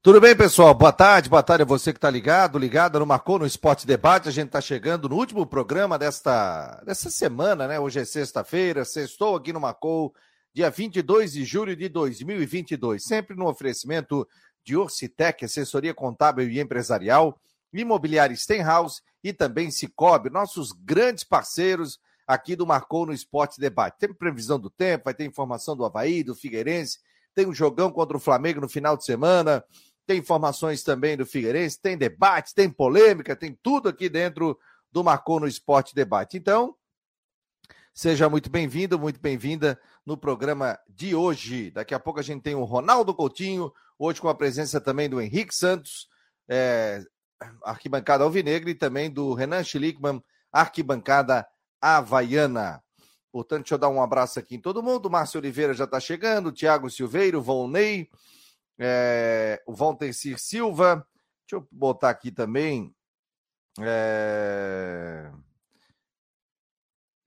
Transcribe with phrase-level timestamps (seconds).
[0.00, 0.72] Tudo bem, pessoal?
[0.74, 4.28] Boa tarde, boa tarde a você que está ligado, ligada no Marcou no Esporte Debate.
[4.28, 7.80] A gente está chegando no último programa desta, desta semana, né?
[7.80, 10.14] Hoje é sexta-feira, sextou aqui no Marcou,
[10.54, 13.02] dia 22 de julho de 2022.
[13.02, 14.26] Sempre no oferecimento
[14.64, 17.36] de Orcitec, assessoria contábil e empresarial,
[17.72, 23.98] Imobiliária Stenhouse e também Cicobi, nossos grandes parceiros aqui do Marcou no Esporte Debate.
[23.98, 27.00] Tem previsão do tempo, vai ter informação do Havaí, do Figueirense,
[27.38, 29.64] tem um jogão contra o Flamengo no final de semana,
[30.08, 34.58] tem informações também do Figueirense, tem debate, tem polêmica, tem tudo aqui dentro
[34.90, 36.38] do Marcou no Esporte Debate.
[36.38, 36.74] Então,
[37.92, 41.70] seja muito bem-vindo, muito bem-vinda no programa de hoje.
[41.72, 45.20] Daqui a pouco a gente tem o Ronaldo Coutinho, hoje com a presença também do
[45.20, 46.08] Henrique Santos,
[46.48, 47.04] é,
[47.62, 51.46] arquibancada alvinegra, e também do Renan Schlickman, arquibancada
[51.82, 52.82] havaiana.
[53.30, 55.10] Portanto, deixa eu dar um abraço aqui em todo mundo.
[55.10, 58.08] Márcio Oliveira já está chegando, o Thiago Silveiro, Volney,
[58.78, 61.06] é, o Valtencir Silva.
[61.46, 62.94] Deixa eu botar aqui também.
[63.80, 65.30] É,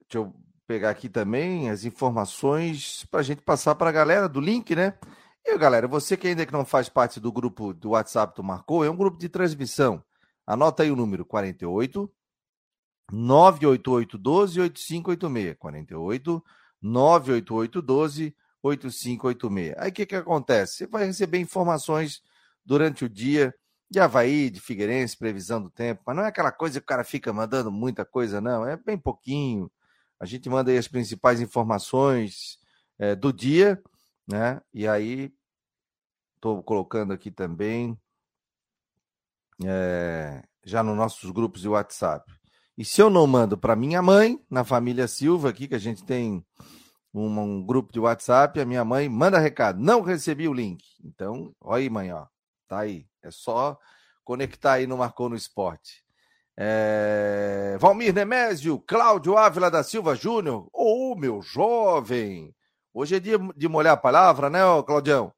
[0.00, 0.34] deixa eu
[0.66, 4.98] pegar aqui também as informações para a gente passar para a galera do link, né?
[5.44, 8.84] E galera, você que ainda que não faz parte do grupo do WhatsApp do Marcou,
[8.84, 10.02] é um grupo de transmissão.
[10.46, 12.10] Anota aí o número 48
[13.10, 15.56] 988 12 8586.
[15.58, 16.44] 48
[16.80, 19.74] 988 12 8586.
[19.78, 20.76] Aí o que, que acontece?
[20.76, 22.22] Você vai receber informações
[22.64, 23.54] durante o dia
[23.90, 27.04] de Havaí, de Figueirense, previsão do tempo, mas não é aquela coisa que o cara
[27.04, 28.66] fica mandando muita coisa, não.
[28.66, 29.70] É bem pouquinho.
[30.18, 32.58] A gente manda aí as principais informações
[32.98, 33.82] é, do dia,
[34.26, 34.62] né?
[34.72, 35.30] E aí,
[36.36, 37.98] estou colocando aqui também,
[39.64, 42.32] é, já nos nossos grupos de WhatsApp.
[42.78, 46.02] E se eu não mando para minha mãe, na família Silva aqui, que a gente
[46.02, 46.44] tem
[47.12, 50.84] um, um, grupo de WhatsApp, a minha mãe manda recado, não recebi o link.
[51.04, 52.26] Então, olha aí, mãe, ó,
[52.66, 53.06] tá aí.
[53.22, 53.78] É só
[54.24, 56.02] conectar aí no Marcou no Esporte.
[56.56, 57.76] É...
[57.80, 62.54] Valmir Nemésio, Cláudio Ávila da Silva Júnior, ô oh, meu jovem.
[62.94, 65.32] Hoje é dia de molhar a palavra, né, Claudião?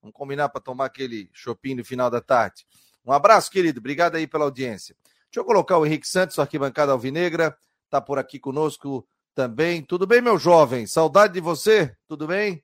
[0.00, 2.66] Vamos combinar para tomar aquele shopping no final da tarde.
[3.04, 3.78] Um abraço, querido.
[3.78, 4.96] Obrigado aí pela audiência.
[5.34, 7.56] Deixa eu colocar o Henrique Santos, arquibancada alvinegra,
[7.90, 9.82] tá por aqui conosco também.
[9.82, 10.86] Tudo bem, meu jovem?
[10.86, 11.94] Saudade de você?
[12.06, 12.62] Tudo bem?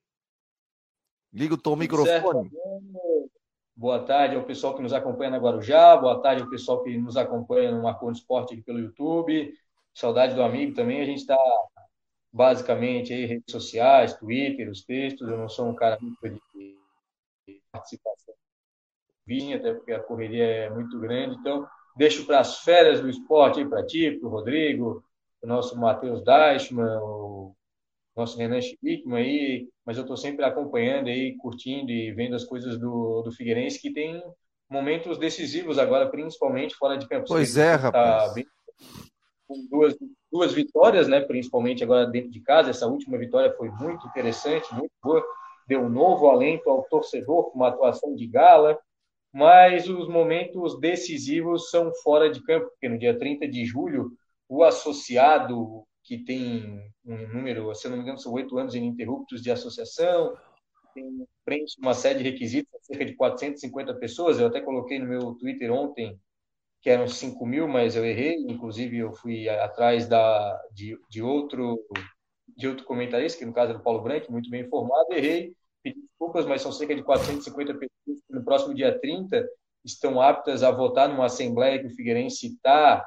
[1.32, 2.50] Liga o teu microfone.
[2.50, 3.30] Certo.
[3.76, 7.16] Boa tarde ao pessoal que nos acompanha na Guarujá, boa tarde ao pessoal que nos
[7.16, 9.52] acompanha no Marconi Esporte aqui pelo YouTube.
[9.94, 11.00] Saudade do amigo também.
[11.00, 11.38] A gente está
[12.32, 15.28] basicamente aí redes sociais, Twitter, os textos.
[15.28, 16.18] Eu não sou um cara muito
[17.46, 18.34] de participação
[19.30, 21.36] vinha, até porque a correria é muito grande.
[21.36, 21.64] Então,
[21.96, 25.04] deixo para as férias do esporte aí para ti, para o Rodrigo,
[25.42, 27.54] o nosso Matheus Deichmann, o
[28.16, 32.78] nosso Renan Schlickman aí, mas eu estou sempre acompanhando aí, curtindo e vendo as coisas
[32.78, 34.22] do, do Figueirense, que tem
[34.68, 37.26] momentos decisivos agora, principalmente fora de campo.
[37.28, 38.34] Pois é, tá rapaz.
[38.34, 38.42] Tá
[39.48, 39.96] com duas,
[40.30, 44.92] duas vitórias, né, principalmente agora dentro de casa, essa última vitória foi muito interessante, muito
[45.02, 45.24] boa,
[45.66, 48.78] deu um novo alento ao torcedor, com uma atuação de gala,
[49.32, 54.12] mas os momentos decisivos são fora de campo, porque no dia 30 de julho
[54.50, 59.48] o associado que tem um número, se não me engano, são oito anos ininterruptos de
[59.48, 60.36] associação,
[60.92, 64.40] tem, preenche uma série de requisitos, cerca de 450 pessoas.
[64.40, 66.18] Eu até coloquei no meu Twitter ontem
[66.82, 68.38] que eram 5 mil, mas eu errei.
[68.48, 71.78] Inclusive, eu fui atrás da, de, de, outro,
[72.56, 75.12] de outro comentarista, que no caso era o Paulo Branco, muito bem informado.
[75.12, 79.46] Errei, pedi desculpas, mas são cerca de 450 pessoas que no próximo dia 30
[79.84, 83.06] estão aptas a votar numa assembleia que o Figueirense está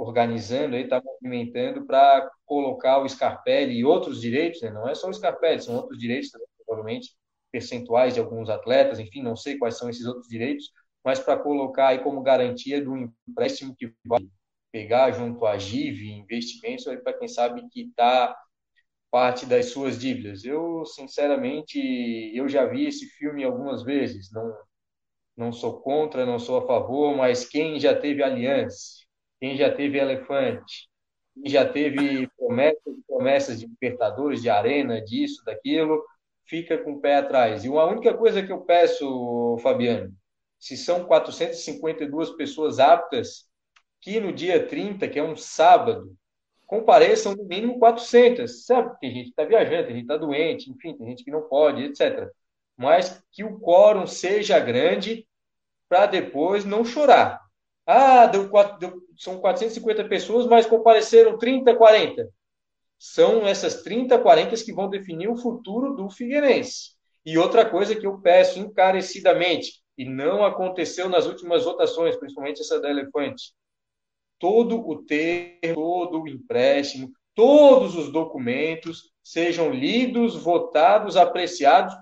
[0.00, 4.70] organizando, está movimentando para colocar o Scarpelli e outros direitos, né?
[4.70, 6.30] não é só o Scarpelli, são outros direitos,
[6.66, 7.10] provavelmente
[7.52, 10.70] percentuais de alguns atletas, enfim, não sei quais são esses outros direitos,
[11.04, 14.20] mas para colocar aí como garantia do empréstimo que vai
[14.72, 18.34] pegar junto à GIV, investimentos, para quem sabe que está
[19.10, 20.44] parte das suas dívidas.
[20.44, 21.78] Eu, sinceramente,
[22.34, 24.54] eu já vi esse filme algumas vezes, não,
[25.36, 28.99] não sou contra, não sou a favor, mas quem já teve aliança,
[29.40, 30.88] quem já teve elefante,
[31.34, 32.90] quem já teve promessas
[33.20, 36.02] promessas de libertadores, de arena, disso, daquilo,
[36.46, 37.64] fica com o pé atrás.
[37.64, 40.10] E uma única coisa que eu peço, Fabiano,
[40.58, 43.46] se são 452 pessoas aptas,
[44.00, 46.16] que no dia 30, que é um sábado,
[46.66, 48.64] compareçam no mínimo 400.
[48.64, 48.98] Sabe?
[49.00, 51.42] Tem gente que está viajando, tem gente que está doente, enfim, tem gente que não
[51.42, 52.30] pode, etc.
[52.76, 55.26] Mas que o quórum seja grande
[55.88, 57.39] para depois não chorar.
[57.92, 58.48] Ah, deu,
[58.78, 62.28] deu, são 450 pessoas, mas compareceram 30, 40.
[62.96, 66.90] São essas 30, 40 que vão definir o futuro do Figueirense.
[67.26, 72.80] E outra coisa que eu peço encarecidamente, e não aconteceu nas últimas votações, principalmente essa
[72.80, 73.52] da Elefante.
[74.38, 81.92] Todo o termo, todo o empréstimo, todos os documentos sejam lidos, votados, apreciados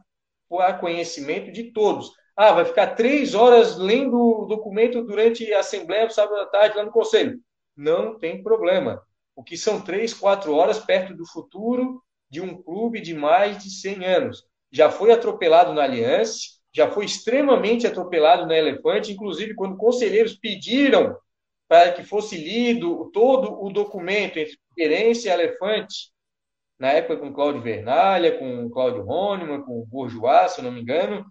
[0.50, 2.12] para conhecimento de todos.
[2.40, 6.85] Ah, vai ficar três horas lendo o documento durante a Assembleia, sábado à tarde, lá
[6.85, 7.40] no Conselho.
[7.76, 9.02] Não tem problema.
[9.35, 12.00] O que são três, quatro horas perto do futuro
[12.31, 14.44] de um clube de mais de 100 anos.
[14.70, 16.38] Já foi atropelado na Aliança,
[16.73, 21.17] já foi extremamente atropelado na Elefante, inclusive quando conselheiros pediram
[21.67, 26.12] para que fosse lido todo o documento entre Figueirense e Elefante,
[26.79, 31.26] na época com Cláudio Vernalha, com Cláudio Rônima, com Bourgeois, se eu não me engano,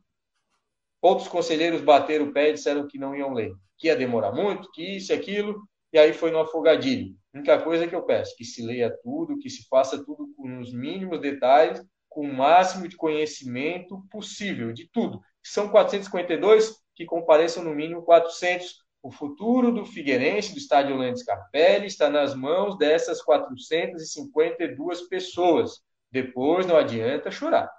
[1.01, 4.71] outros conselheiros bateram o pé e disseram que não iam ler, que ia demorar muito,
[4.71, 5.61] que isso e aquilo,
[5.93, 7.15] e aí foi no afogadilho.
[7.33, 10.59] A única coisa que eu peço, que se leia tudo, que se faça tudo com
[10.59, 15.21] os mínimos detalhes, com o máximo de conhecimento possível, de tudo.
[15.43, 21.85] São 452, que compareçam no mínimo 400 o futuro do Figueirense, do estádio Orlando Scarpelli,
[21.85, 25.79] está nas mãos dessas 452 pessoas.
[26.11, 27.71] Depois não adianta chorar.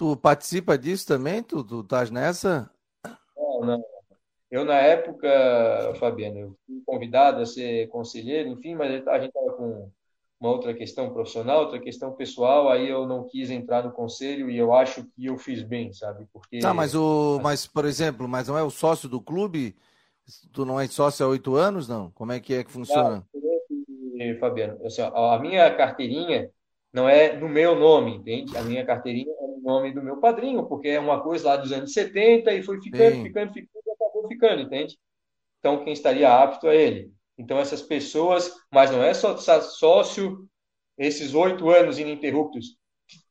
[0.00, 1.42] Tu participa disso também?
[1.42, 2.70] Tu, tu estás nessa?
[3.36, 3.84] Não, não.
[4.50, 5.28] Eu, na época,
[6.00, 9.90] Fabiano, eu fui convidado a ser conselheiro, enfim, mas a gente estava com
[10.40, 14.56] uma outra questão profissional, outra questão pessoal, aí eu não quis entrar no conselho e
[14.56, 16.26] eu acho que eu fiz bem, sabe?
[16.32, 16.60] Porque.
[16.60, 17.38] Tá, mas o.
[17.42, 19.76] Mas, por exemplo, mas não é o sócio do clube?
[20.50, 22.10] Tu não é sócio há oito anos, não?
[22.12, 23.22] Como é que é que funciona?
[23.36, 26.50] Ah, Fabiano, assim, a minha carteirinha
[26.92, 28.56] não é no meu nome, entende?
[28.56, 31.72] A minha carteirinha é no nome do meu padrinho, porque é uma coisa lá dos
[31.72, 33.22] anos 70 e foi ficando, Sim.
[33.22, 34.98] ficando, ficando e acabou ficando, entende?
[35.58, 37.12] Então, quem estaria apto é ele.
[37.38, 40.46] Então, essas pessoas, mas não é só sócio
[40.98, 42.76] esses oito anos ininterruptos,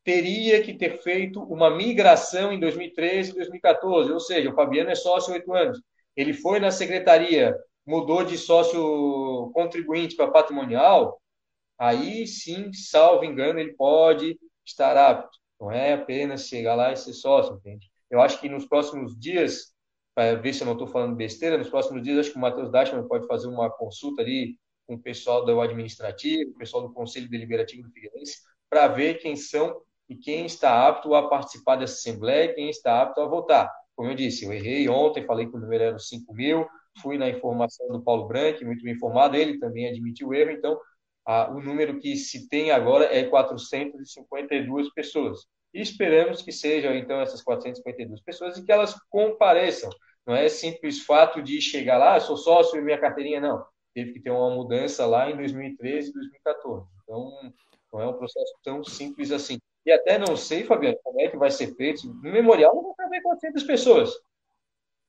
[0.03, 4.95] teria que ter feito uma migração em 2013 e 2014, ou seja, o Fabiano é
[4.95, 5.79] sócio oito anos
[6.19, 7.55] ele foi na secretaria,
[7.87, 11.17] mudou de sócio contribuinte para patrimonial,
[11.79, 15.37] aí sim, salvo engano, ele pode estar apto.
[15.59, 17.89] Não é apenas chegar lá e ser sócio, entende?
[18.09, 19.73] Eu acho que nos próximos dias,
[20.13, 22.71] para ver se eu não estou falando besteira, nos próximos dias, acho que o Matheus
[22.71, 27.29] Dachmann pode fazer uma consulta ali com o pessoal do administrativo, o pessoal do Conselho
[27.29, 28.37] Deliberativo do Figueirense,
[28.69, 33.21] para ver quem são e quem está apto a participar dessa Assembleia, quem está apto
[33.21, 33.71] a votar.
[33.95, 36.65] Como eu disse, eu errei ontem, falei que o número era 5 mil,
[37.01, 40.79] fui na informação do Paulo Branco, muito bem informado, ele também admitiu o erro, então
[41.29, 45.45] a, o número que se tem agora é 452 pessoas.
[45.71, 49.91] E esperamos que sejam, então, essas 452 pessoas e que elas compareçam.
[50.25, 53.63] Não é simples fato de chegar lá, ah, sou sócio e minha carteirinha, não.
[53.93, 56.87] Teve que ter uma mudança lá em 2013 e 2014.
[57.03, 57.29] Então,
[57.93, 59.59] não é um processo tão simples assim.
[59.85, 62.07] E até não sei, Fabiano, como é que vai ser feito.
[62.07, 64.11] No memorial não vai caber 400 pessoas.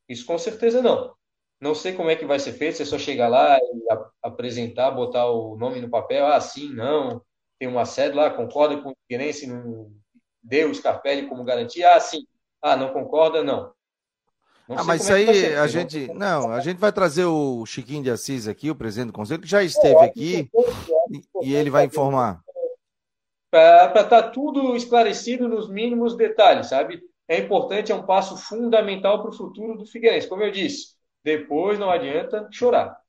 [0.07, 1.15] Isso com certeza não.
[1.61, 3.85] Não sei como é que vai ser feito, se é só chegar lá e
[4.23, 7.21] apresentar, botar o nome no papel, ah, sim, não,
[7.59, 9.91] tem uma sede lá, concorda com o Figueirense, não
[10.43, 12.25] deu o Scarpelli como garantia, ah, sim,
[12.63, 13.73] ah, não concorda, não.
[14.67, 18.03] não ah, mas isso é aí a gente, não, a gente vai trazer o Chiquinho
[18.03, 20.51] de Assis aqui, o presidente do conselho, que já esteve aqui,
[21.43, 22.43] e ele vai informar
[23.51, 27.03] para estar tá tudo esclarecido nos mínimos detalhes, sabe?
[27.27, 30.29] É importante, é um passo fundamental para o futuro do Figueirense.
[30.29, 33.01] Como eu disse, depois não adianta chorar.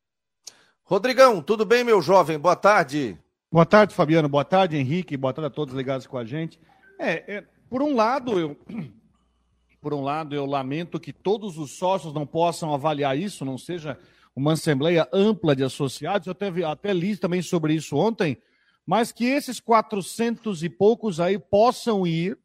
[0.83, 2.37] Rodrigão, tudo bem, meu jovem?
[2.37, 3.17] Boa tarde.
[3.51, 4.27] Boa tarde, Fabiano.
[4.27, 5.15] Boa tarde, Henrique.
[5.15, 6.59] Boa tarde a todos ligados com a gente.
[6.99, 8.57] É, é, por um lado, eu,
[9.81, 13.97] por um lado, eu lamento que todos os sócios não possam avaliar isso, não seja
[14.35, 16.27] uma assembleia ampla de associados.
[16.27, 18.37] Eu até, até li também sobre isso ontem
[18.85, 22.37] mas que esses 400 e poucos aí possam ir,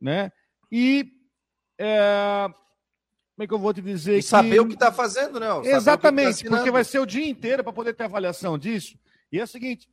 [0.00, 0.30] né?
[0.70, 1.12] E
[1.78, 2.48] é,
[3.36, 4.14] como é que eu vou te dizer?
[4.14, 4.22] E que...
[4.22, 5.46] saber o que está fazendo, né?
[5.46, 8.98] Saber Exatamente, tá porque vai ser o dia inteiro para poder ter avaliação disso.
[9.30, 9.90] E é o seguinte: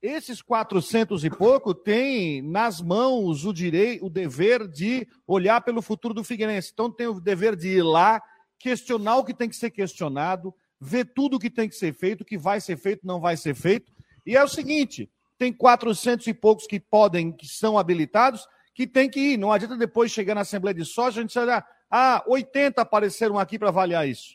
[0.00, 6.14] esses 400 e pouco têm nas mãos o direito, o dever de olhar pelo futuro
[6.14, 6.70] do Figueirense.
[6.72, 8.22] Então tem o dever de ir lá,
[8.60, 12.20] questionar o que tem que ser questionado, ver tudo o que tem que ser feito,
[12.20, 13.90] o que vai ser feito, não vai ser feito,
[14.24, 19.10] e é o seguinte: tem 400 e poucos que podem, que são habilitados, que tem
[19.10, 19.36] que ir.
[19.36, 23.58] Não adianta depois chegar na Assembleia de Sócios, a gente olhar, ah, 80 apareceram aqui
[23.58, 24.34] para avaliar isso.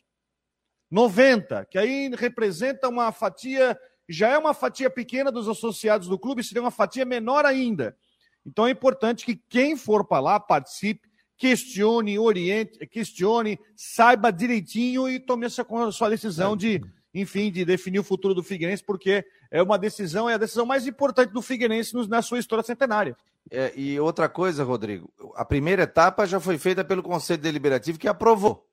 [0.92, 3.76] 90, que aí representa uma fatia,
[4.08, 7.98] já é uma fatia pequena dos associados do clube, seria uma fatia menor ainda.
[8.46, 15.20] Então é importante que quem for para lá participe, questione, oriente, questione, saiba direitinho e
[15.20, 16.80] tome essa sua decisão de
[17.14, 20.86] enfim, de definir o futuro do Figueirense, porque é uma decisão, é a decisão mais
[20.86, 23.18] importante do Figueirense na sua história centenária.
[23.51, 28.08] É, e outra coisa, Rodrigo, a primeira etapa já foi feita pelo Conselho Deliberativo que
[28.08, 28.68] aprovou.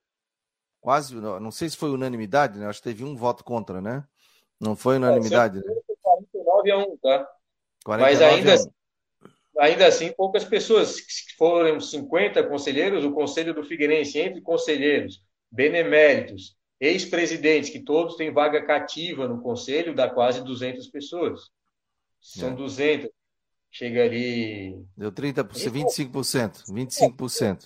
[0.81, 2.67] Quase, não sei se foi unanimidade, né?
[2.67, 4.03] Acho que teve um voto contra, né?
[4.59, 5.59] Não foi unanimidade.
[5.59, 5.75] É, né?
[6.01, 7.27] 49 a 1, tá?
[7.87, 8.69] Mas ainda, assim,
[9.59, 10.97] ainda assim, poucas pessoas.
[11.37, 18.65] Foram 50 conselheiros, o Conselho do Figueirense, entre conselheiros, beneméritos, ex-presidentes, que todos têm vaga
[18.65, 21.49] cativa no conselho, dá quase 200 pessoas.
[22.19, 22.55] São é.
[22.55, 23.09] 200.
[23.75, 24.81] Chega ali.
[24.95, 26.63] Deu 30%, 25%.
[26.69, 27.65] 25%.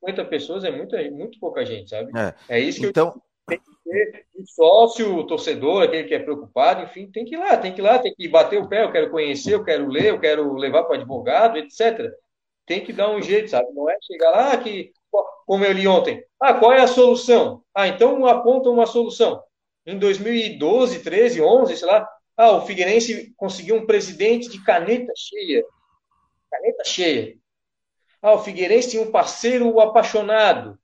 [0.00, 2.10] 50 pessoas é muito, muito pouca gente, sabe?
[2.18, 3.08] É, é isso que então...
[3.08, 7.34] eu tem que ter o sócio, o torcedor, aquele que é preocupado, enfim, tem que
[7.34, 9.62] ir lá, tem que ir lá, tem que bater o pé, eu quero conhecer, eu
[9.62, 12.10] quero ler, eu quero levar para advogado, etc.
[12.64, 13.70] Tem que dar um jeito, sabe?
[13.74, 14.90] Não é chegar lá que,
[15.44, 17.62] como eu li ontem, ah, qual é a solução?
[17.74, 19.42] Ah, então aponta uma solução.
[19.84, 22.08] Em 2012, 13, 11, sei lá,
[22.40, 25.62] ah, o Figueirense conseguiu um presidente de caneta cheia.
[26.50, 27.36] Caneta cheia.
[28.22, 30.78] Ah, o Figueirense tinha um parceiro apaixonado.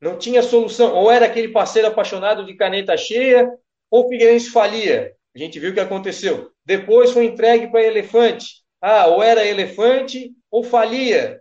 [0.00, 0.94] Não tinha solução.
[0.94, 3.52] Ou era aquele parceiro apaixonado de caneta cheia,
[3.90, 5.14] ou o Figueirense falia.
[5.36, 6.50] A gente viu o que aconteceu.
[6.64, 8.62] Depois foi entregue para Elefante.
[8.80, 11.38] Ah, ou era Elefante ou falia.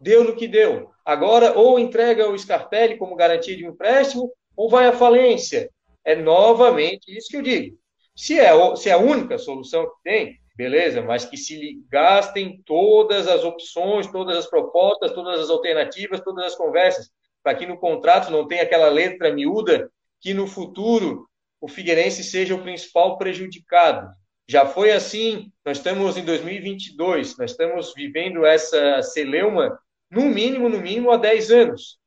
[0.00, 0.90] Deu no que deu.
[1.04, 5.70] Agora, ou entrega o Scarpelli como garantia de um empréstimo, ou vai à falência.
[6.02, 7.79] É novamente isso que eu digo.
[8.20, 13.26] Se é, se é a única solução que tem, beleza, mas que se gastem todas
[13.26, 17.10] as opções, todas as propostas, todas as alternativas, todas as conversas,
[17.42, 21.26] para que no contrato não tenha aquela letra miúda que no futuro
[21.62, 24.06] o Figueirense seja o principal prejudicado.
[24.46, 30.78] Já foi assim, nós estamos em 2022, nós estamos vivendo essa celeuma, no mínimo, no
[30.78, 31.98] mínimo, há 10 anos.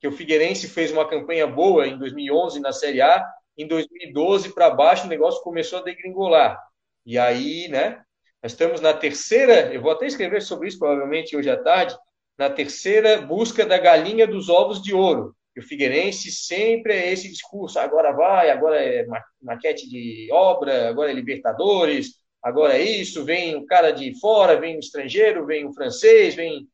[0.00, 3.24] Que o Figueirense fez uma campanha boa em 2011 na Série A,
[3.56, 6.58] em 2012 para baixo o negócio começou a degringolar.
[7.04, 8.02] E aí, né?
[8.42, 11.96] Nós estamos na terceira, eu vou até escrever sobre isso provavelmente hoje à tarde,
[12.36, 15.34] na terceira busca da galinha dos ovos de ouro.
[15.56, 19.06] E o Figueirense sempre é esse discurso: agora vai, agora é
[19.40, 23.24] maquete de obra, agora é Libertadores, agora é isso.
[23.24, 26.68] Vem o cara de fora, vem o estrangeiro, vem o francês, vem.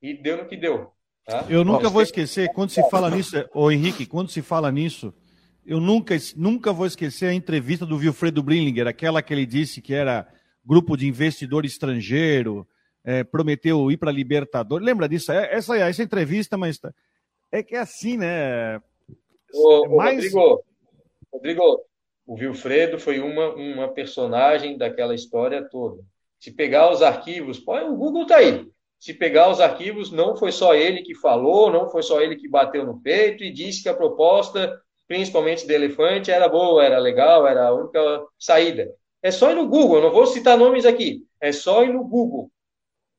[0.00, 0.92] E deu no que deu.
[1.26, 1.44] Tá?
[1.48, 5.12] Eu nunca vou esquecer, quando se fala nisso, ô Henrique, quando se fala nisso,
[5.66, 9.92] eu nunca, nunca vou esquecer a entrevista do Wilfredo Brinlinger, aquela que ele disse que
[9.92, 10.26] era
[10.64, 12.66] grupo de investidor estrangeiro,
[13.04, 14.84] é, prometeu ir para Libertadores.
[14.84, 15.32] Lembra disso?
[15.32, 16.92] É, essa, essa entrevista, mas tá,
[17.50, 18.76] é que é assim, né?
[18.76, 20.16] É mais...
[20.16, 20.64] Rodrigo,
[21.32, 21.84] Rodrigo,
[22.26, 26.02] o Wilfredo foi uma, uma personagem daquela história toda.
[26.38, 28.68] Se pegar os arquivos, pô, o Google está aí.
[28.98, 32.48] Se pegar os arquivos, não foi só ele que falou, não foi só ele que
[32.48, 37.46] bateu no peito e disse que a proposta principalmente de elefante, era boa, era legal,
[37.46, 38.92] era a única saída.
[39.22, 42.50] É só ir no Google, não vou citar nomes aqui, é só ir no Google.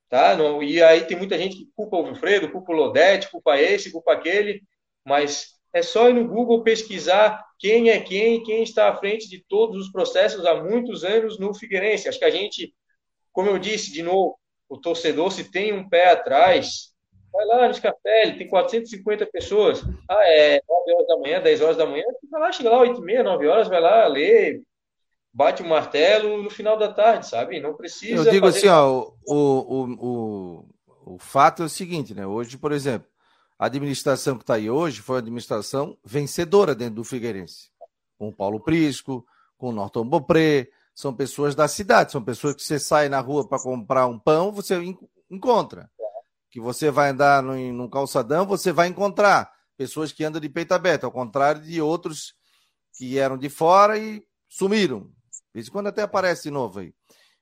[0.10, 0.36] Tá?
[0.36, 3.92] Não, e aí tem muita gente que culpa o Wilfredo, culpa o Lodete, culpa esse,
[3.92, 4.64] culpa aquele,
[5.06, 9.44] mas é só ir no Google pesquisar quem é quem, quem está à frente de
[9.48, 12.08] todos os processos há muitos anos no Figueirense.
[12.08, 12.74] Acho que a gente,
[13.34, 14.40] como eu disse de novo,
[14.70, 16.94] o torcedor se tem um pé atrás,
[17.32, 19.84] Vai lá no Scarpelli, tem 450 pessoas.
[20.10, 22.04] Ah, é 9 horas da manhã, 10 horas da manhã.
[22.32, 24.62] Vai lá, chega lá, 8 e meia, 9 horas, vai lá, lê,
[25.34, 27.60] bate o martelo no final da tarde, sabe?
[27.60, 28.24] Não precisa.
[28.28, 28.60] Eu digo fazer...
[28.60, 30.66] assim, ó, o, o,
[31.06, 32.26] o, o fato é o seguinte, né?
[32.26, 33.08] Hoje, por exemplo,
[33.60, 37.70] a administração que está aí hoje foi uma administração vencedora dentro do Figueirense.
[38.18, 39.26] Com o Paulo Prisco,
[39.58, 43.48] com o Norton Bopré, são pessoas da cidade, são pessoas que você sai na rua
[43.48, 44.76] para comprar um pão, você
[45.30, 45.90] encontra
[46.50, 51.06] que você vai andar num, calçadão, você vai encontrar pessoas que andam de peito aberto,
[51.06, 52.34] ao contrário de outros
[52.98, 55.02] que eram de fora e sumiram.
[55.02, 56.94] De vez em quando até aparece de novo aí.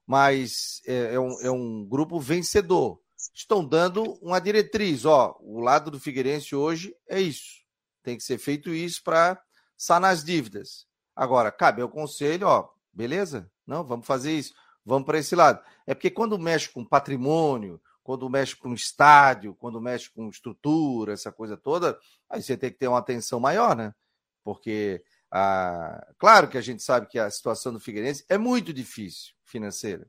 [0.05, 2.99] Mas é, é, um, é um grupo vencedor.
[3.33, 5.05] Estão dando uma diretriz.
[5.05, 7.63] Ó, o lado do Figueirense hoje é isso.
[8.03, 9.41] Tem que ser feito isso para
[9.77, 10.85] sanar as dívidas.
[11.15, 13.49] Agora, cabe ao conselho, ó, beleza?
[13.65, 14.53] Não, vamos fazer isso.
[14.85, 15.59] Vamos para esse lado.
[15.87, 21.31] É porque quando mexe com patrimônio, quando mexe com estádio, quando mexe com estrutura, essa
[21.31, 21.97] coisa toda,
[22.29, 23.95] aí você tem que ter uma atenção maior, né?
[24.43, 29.33] Porque, ah, claro que a gente sabe que a situação do Figueirense é muito difícil
[29.43, 30.05] financeira,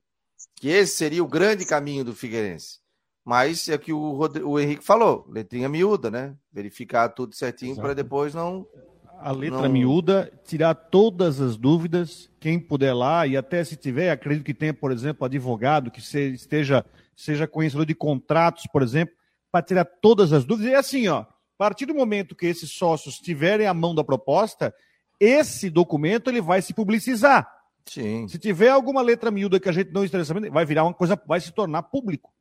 [0.57, 2.81] que esse seria o grande caminho do Figueirense.
[3.25, 6.37] Mas é que o, o Henrique falou, letrinha miúda, né?
[6.53, 8.69] Verificar tudo certinho para depois não
[9.19, 9.71] a letra não...
[9.71, 14.75] miúda, tirar todas as dúvidas, quem puder lá, e até se tiver, acredito que tenha,
[14.75, 16.85] por exemplo, advogado que esteja
[17.17, 19.15] seja conhecedor de contratos, por exemplo,
[19.51, 20.73] para tirar todas as dúvidas.
[20.73, 24.75] E assim, ó, a partir do momento que esses sócios tiverem a mão da proposta,
[25.19, 27.51] esse documento ele vai se publicizar.
[27.87, 28.29] Sim.
[28.29, 31.21] Se tiver alguma letra miúda que a gente não esteja sabendo, vai virar uma coisa,
[31.27, 32.33] vai se tornar público.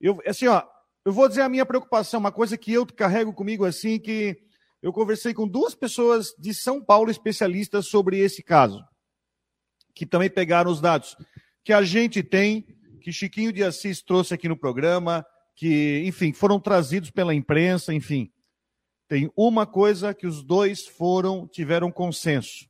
[0.00, 0.62] Eu, assim, ó,
[1.04, 4.38] eu vou dizer a minha preocupação, uma coisa que eu carrego comigo assim, que
[4.82, 8.82] eu conversei com duas pessoas de São Paulo especialistas sobre esse caso,
[9.94, 11.16] que também pegaram os dados
[11.62, 12.66] que a gente tem,
[13.00, 15.24] que Chiquinho de Assis trouxe aqui no programa,
[15.56, 18.30] que, enfim, foram trazidos pela imprensa, enfim.
[19.08, 22.68] Tem uma coisa que os dois foram, tiveram consenso.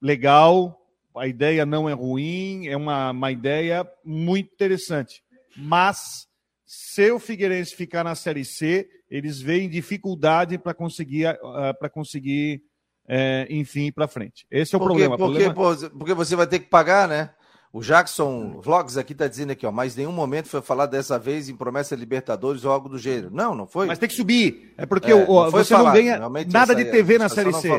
[0.00, 0.76] Legal,
[1.16, 5.22] a ideia não é ruim, é uma, uma ideia muito interessante.
[5.56, 6.26] Mas,
[6.64, 12.62] se o Figueirense ficar na Série C, eles veem dificuldade para conseguir, uh, para conseguir
[13.08, 14.46] é, enfim, ir para frente.
[14.50, 15.16] Esse é o porque, problema.
[15.18, 15.98] Porque, problema...
[15.98, 17.34] porque você vai ter que pagar, né?
[17.72, 21.48] O Jackson Vlogs aqui está dizendo aqui, ó, mas nenhum momento foi falar dessa vez
[21.48, 23.30] em promessa Libertadores ou algo do gênero.
[23.30, 23.86] Não, não foi.
[23.86, 24.74] Mas tem que subir.
[24.76, 27.70] É porque é, o, não você não ganha nada de TV na Série C.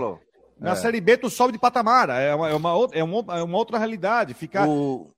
[0.59, 0.75] Na é.
[0.75, 2.09] Série B tu sobe de patamar.
[2.09, 4.33] É uma, é uma, é uma, é uma outra realidade.
[4.33, 4.67] Ficar...
[4.67, 5.11] O,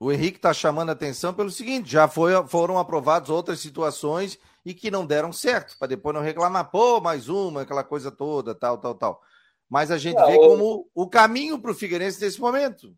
[0.00, 4.72] o Henrique está chamando a atenção pelo seguinte: já foi, foram aprovadas outras situações e
[4.72, 8.78] que não deram certo, para depois não reclamar, pô, mais uma, aquela coisa toda, tal,
[8.78, 9.20] tal, tal.
[9.68, 12.94] Mas a gente vê como o caminho para o Figueirense nesse momento.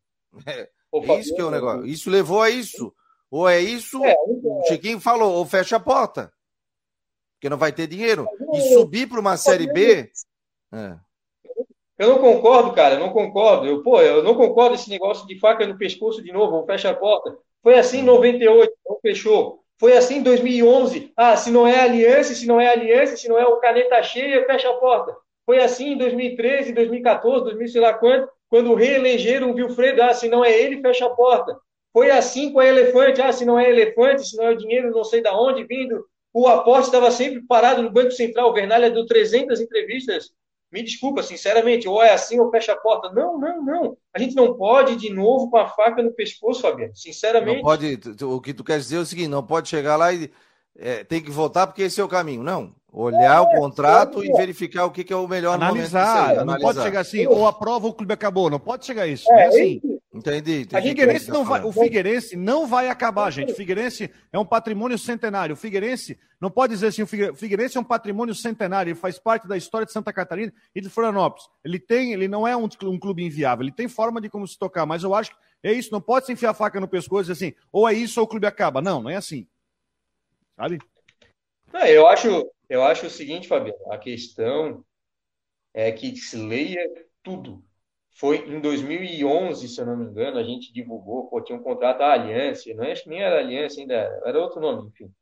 [0.47, 1.87] É, é isso que é o negócio.
[1.87, 2.95] Isso levou a isso.
[3.31, 6.33] Ou é isso, é, o Chiquinho falou, ou fecha a porta.
[7.35, 8.27] Porque não vai ter dinheiro.
[8.55, 10.11] E subir para uma Série B.
[10.73, 10.97] É.
[11.99, 13.67] Eu não concordo, cara, eu não concordo.
[13.67, 16.91] Eu, pô, eu não concordo esse negócio de faca no pescoço de novo, ou fecha
[16.91, 17.37] a porta.
[17.63, 19.63] Foi assim em 98, não fechou.
[19.79, 21.13] Foi assim em 2011.
[21.17, 24.47] Ah, se não é aliança, se não é aliança, se não é o caneta cheia,
[24.47, 25.15] fecha a porta.
[25.45, 30.29] Foi assim em 2013, 2014, 2000, sei lá quanto quando reelegeram o Wilfredo, ah, se
[30.29, 31.57] não é ele, fecha a porta.
[31.93, 34.91] Foi assim com a Elefante, ah, se não é Elefante, se não é o dinheiro
[34.91, 36.05] não sei de onde vindo.
[36.33, 38.51] O aporte estava sempre parado no Banco Central.
[38.51, 40.31] O Vernalha deu 300 entrevistas.
[40.71, 43.11] Me desculpa, sinceramente, ou é assim ou fecha a porta.
[43.11, 43.97] Não, não, não.
[44.15, 46.95] A gente não pode de novo com a faca no pescoço, Fabiano.
[46.95, 47.57] Sinceramente.
[47.57, 47.99] Não pode.
[48.23, 50.31] O que tu quer dizer é o seguinte: não pode chegar lá e
[50.77, 52.43] é, tem que votar porque esse é o caminho.
[52.43, 52.75] Não.
[53.01, 56.67] Olhar é, o contrato e verificar o que, que é o melhor analisar, Não analisar.
[56.67, 58.51] pode chegar assim, ou aprova ou o clube acabou.
[58.51, 59.33] Não pode chegar isso.
[59.33, 59.81] É, é assim.
[60.13, 60.63] Entendi.
[60.63, 63.53] entendi a Figueirense não vai, o Figueirense não vai acabar, gente.
[63.53, 65.53] O Figueirense é um patrimônio centenário.
[65.53, 68.91] O Figueirense não pode dizer assim, o Figueirense é um patrimônio centenário.
[68.91, 71.45] Ele faz parte da história de Santa Catarina e de Florianópolis.
[71.65, 73.65] Ele tem, ele não é um, um clube inviável.
[73.65, 74.85] Ele tem forma de como se tocar.
[74.87, 75.93] Mas eu acho que é isso.
[75.93, 78.27] Não pode se enfiar a faca no pescoço e dizer assim, ou é isso ou
[78.27, 78.83] o clube acaba.
[78.83, 79.47] Não, não é assim.
[80.57, 80.81] Sabe?
[81.87, 84.85] eu acho, eu acho o seguinte, Fabiano, a questão
[85.75, 86.81] é que se leia
[87.23, 87.65] tudo.
[88.13, 91.99] Foi em 2011, se eu não me engano, a gente divulgou, pô, tinha um contrato
[91.99, 95.13] da Aliança, não é, nem era Aliança ainda, era outro nome, enfim.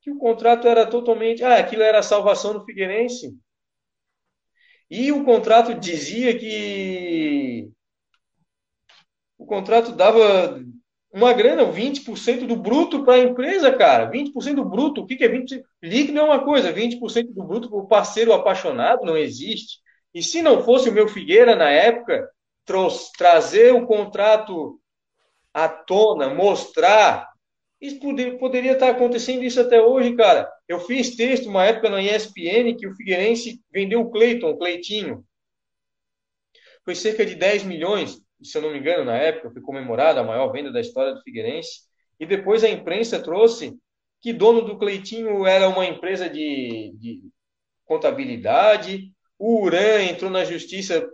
[0.00, 3.36] Que o contrato era totalmente, ah, aquilo era a salvação do Figueirense.
[4.88, 7.68] E o contrato dizia que
[9.36, 10.62] o contrato dava
[11.14, 14.10] uma grana, 20% do bruto para a empresa, cara.
[14.10, 15.02] 20% do bruto.
[15.02, 15.62] O que, que é 20%?
[15.80, 19.78] Líquido é uma coisa, 20% do bruto para o parceiro apaixonado não existe.
[20.12, 22.28] E se não fosse o meu Figueira na época,
[23.16, 24.80] trazer o contrato
[25.52, 27.30] à tona, mostrar,
[27.80, 30.50] isso poder, poderia estar acontecendo isso até hoje, cara.
[30.66, 35.24] Eu fiz texto uma época na ESPN que o Figueirense vendeu o Cleiton, o Cleitinho.
[36.84, 40.24] Foi cerca de 10 milhões se eu não me engano, na época, foi comemorada a
[40.24, 41.82] maior venda da história do Figueirense.
[42.18, 43.76] E depois a imprensa trouxe
[44.20, 47.20] que dono do Cleitinho era uma empresa de, de
[47.84, 49.12] contabilidade.
[49.38, 51.06] O Uran entrou na justiça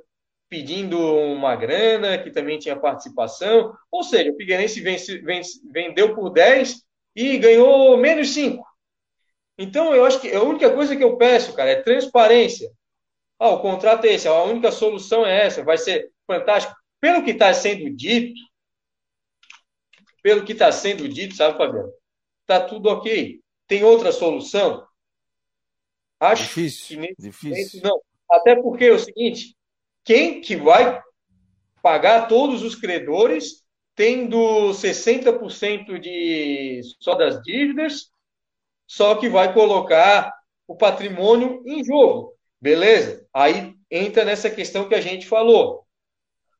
[0.49, 3.73] pedindo uma grana, que também tinha participação.
[3.91, 6.83] Ou seja, o Figueirense vence, vence, vendeu por 10
[7.15, 8.65] e ganhou menos 5.
[9.57, 12.71] Então, eu acho que a única coisa que eu peço, cara, é transparência.
[13.39, 16.75] Ah, o contrato é esse, a única solução é essa, vai ser fantástico.
[17.01, 18.41] Pelo que está sendo dito,
[20.23, 21.93] pelo que está sendo dito, sabe, Fabiano?
[22.43, 23.41] Está tudo ok.
[23.67, 24.87] Tem outra solução?
[26.19, 27.81] Acho difícil, que nesse difícil.
[27.83, 28.01] não.
[28.31, 29.57] Até porque é o seguinte:
[30.05, 31.01] quem que vai
[31.83, 38.11] pagar todos os credores, tendo 60% de só das dívidas,
[38.87, 40.33] só que vai colocar
[40.67, 42.35] o patrimônio em jogo.
[42.61, 43.27] Beleza?
[43.33, 45.87] Aí entra nessa questão que a gente falou.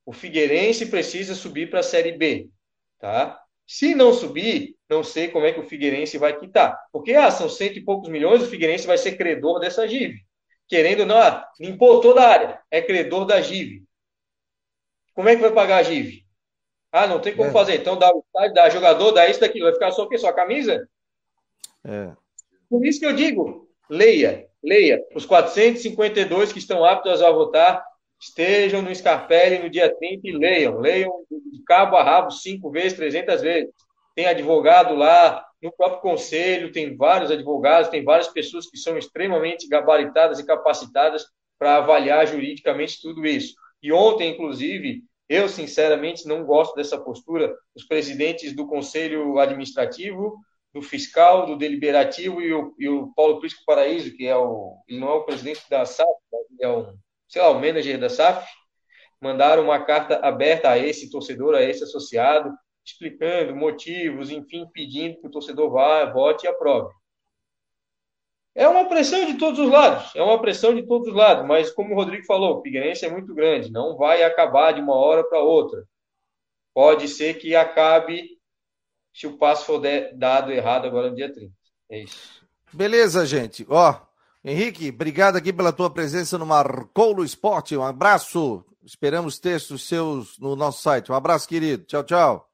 [0.05, 2.49] O Figueirense precisa subir para a Série B,
[2.99, 3.41] tá?
[3.67, 6.77] Se não subir, não sei como é que o Figueirense vai quitar.
[6.93, 10.15] Porque, ah, são cento e poucos milhões, o Figueirense vai ser credor dessa GIV.
[10.67, 13.85] Querendo ou não, ah, limpou toda a área, é credor da GIV.
[15.15, 16.25] Como é que vai pagar a GIV?
[16.93, 17.53] Ah, não tem como é.
[17.53, 17.77] fazer.
[17.77, 18.11] Então dá,
[18.53, 19.67] dá jogador, dá isso, daquilo.
[19.67, 20.19] Vai ficar só o quê?
[20.19, 20.89] Só a camisa?
[21.85, 22.13] É.
[22.69, 25.01] Por isso que eu digo, leia, leia.
[25.15, 27.85] Os 452 que estão aptos a votar,
[28.21, 30.79] Estejam no Scarpelli no dia 30 e leiam.
[30.79, 33.71] Leiam de cabo a rabo cinco vezes, 300 vezes.
[34.15, 39.67] Tem advogado lá, no próprio conselho, tem vários advogados, tem várias pessoas que são extremamente
[39.67, 41.25] gabaritadas e capacitadas
[41.59, 43.55] para avaliar juridicamente tudo isso.
[43.83, 47.55] E ontem, inclusive, eu sinceramente não gosto dessa postura.
[47.75, 50.37] Os presidentes do conselho administrativo,
[50.75, 54.99] do fiscal, do deliberativo e o, e o Paulo Prisco Paraíso, que é o, ele
[54.99, 56.95] não é o presidente da ele é o,
[57.31, 58.47] sei lá, o manager da SAF,
[59.21, 62.53] mandaram uma carta aberta a esse torcedor, a esse associado,
[62.85, 66.93] explicando motivos, enfim, pedindo que o torcedor vá, vote e aprove.
[68.53, 71.71] É uma pressão de todos os lados, é uma pressão de todos os lados, mas
[71.71, 75.23] como o Rodrigo falou, o Figueirense é muito grande, não vai acabar de uma hora
[75.23, 75.85] para outra.
[76.75, 78.29] Pode ser que acabe
[79.15, 79.81] se o passo for
[80.15, 81.53] dado errado agora no dia 30.
[81.91, 82.45] É isso.
[82.73, 83.65] Beleza, gente.
[83.69, 83.95] Ó,
[84.43, 87.77] Henrique, obrigado aqui pela tua presença no Marcou no Esporte.
[87.77, 88.65] Um abraço.
[88.83, 91.13] Esperamos textos seus no nosso site.
[91.13, 91.85] Um abraço, querido.
[91.85, 92.51] Tchau, tchau.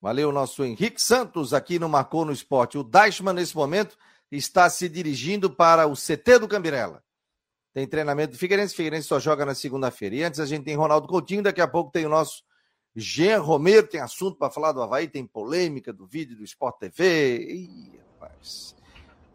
[0.00, 2.78] Valeu, nosso Henrique Santos aqui no Marcou no Esporte.
[2.78, 3.98] O Deichmann, nesse momento,
[4.32, 7.02] está se dirigindo para o CT do Cambirela.
[7.74, 8.74] Tem treinamento do Figueirense.
[8.74, 10.14] Figueirense só joga na segunda-feira.
[10.14, 11.42] E antes a gente tem Ronaldo Coutinho.
[11.42, 12.42] Daqui a pouco tem o nosso
[12.96, 13.86] Jean Romero.
[13.86, 15.08] Tem assunto para falar do Havaí.
[15.08, 17.38] Tem polêmica do vídeo do Sport TV.
[17.52, 18.77] Ih, rapaz.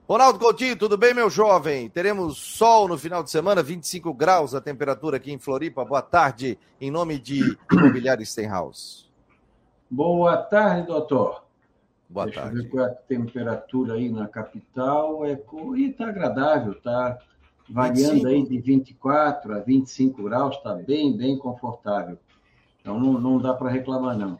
[0.08, 1.90] Ronaldo Coutinho, tudo bem, meu jovem?
[1.90, 5.86] Teremos sol no final de semana, 25 graus a temperatura aqui em Floripa.
[5.86, 9.06] Boa tarde, em nome de Imobiliário Stenhouse.
[9.90, 11.46] Boa tarde, doutor.
[12.10, 12.56] Boa Deixa tarde.
[12.56, 15.26] Deixa eu ver qual é a temperatura aí na capital.
[15.26, 15.40] É...
[15.78, 17.18] E está agradável, está
[17.70, 18.28] variando 25.
[18.28, 22.20] aí de 24 a 25 graus, está bem, bem confortável.
[22.82, 24.38] Então não, não dá para reclamar, não.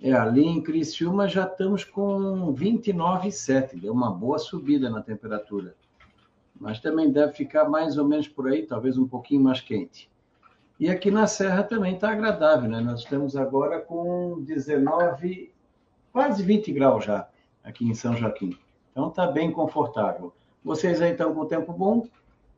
[0.00, 5.74] É, ali em Criciúma já estamos com 29,7, deu uma boa subida na temperatura.
[6.58, 10.08] Mas também deve ficar mais ou menos por aí, talvez um pouquinho mais quente.
[10.78, 12.80] E aqui na Serra também está agradável, né?
[12.80, 15.52] Nós estamos agora com 19,
[16.12, 17.28] quase 20 graus já,
[17.64, 18.56] aqui em São Joaquim.
[18.92, 20.32] Então está bem confortável.
[20.64, 22.06] Vocês aí estão com tempo bom,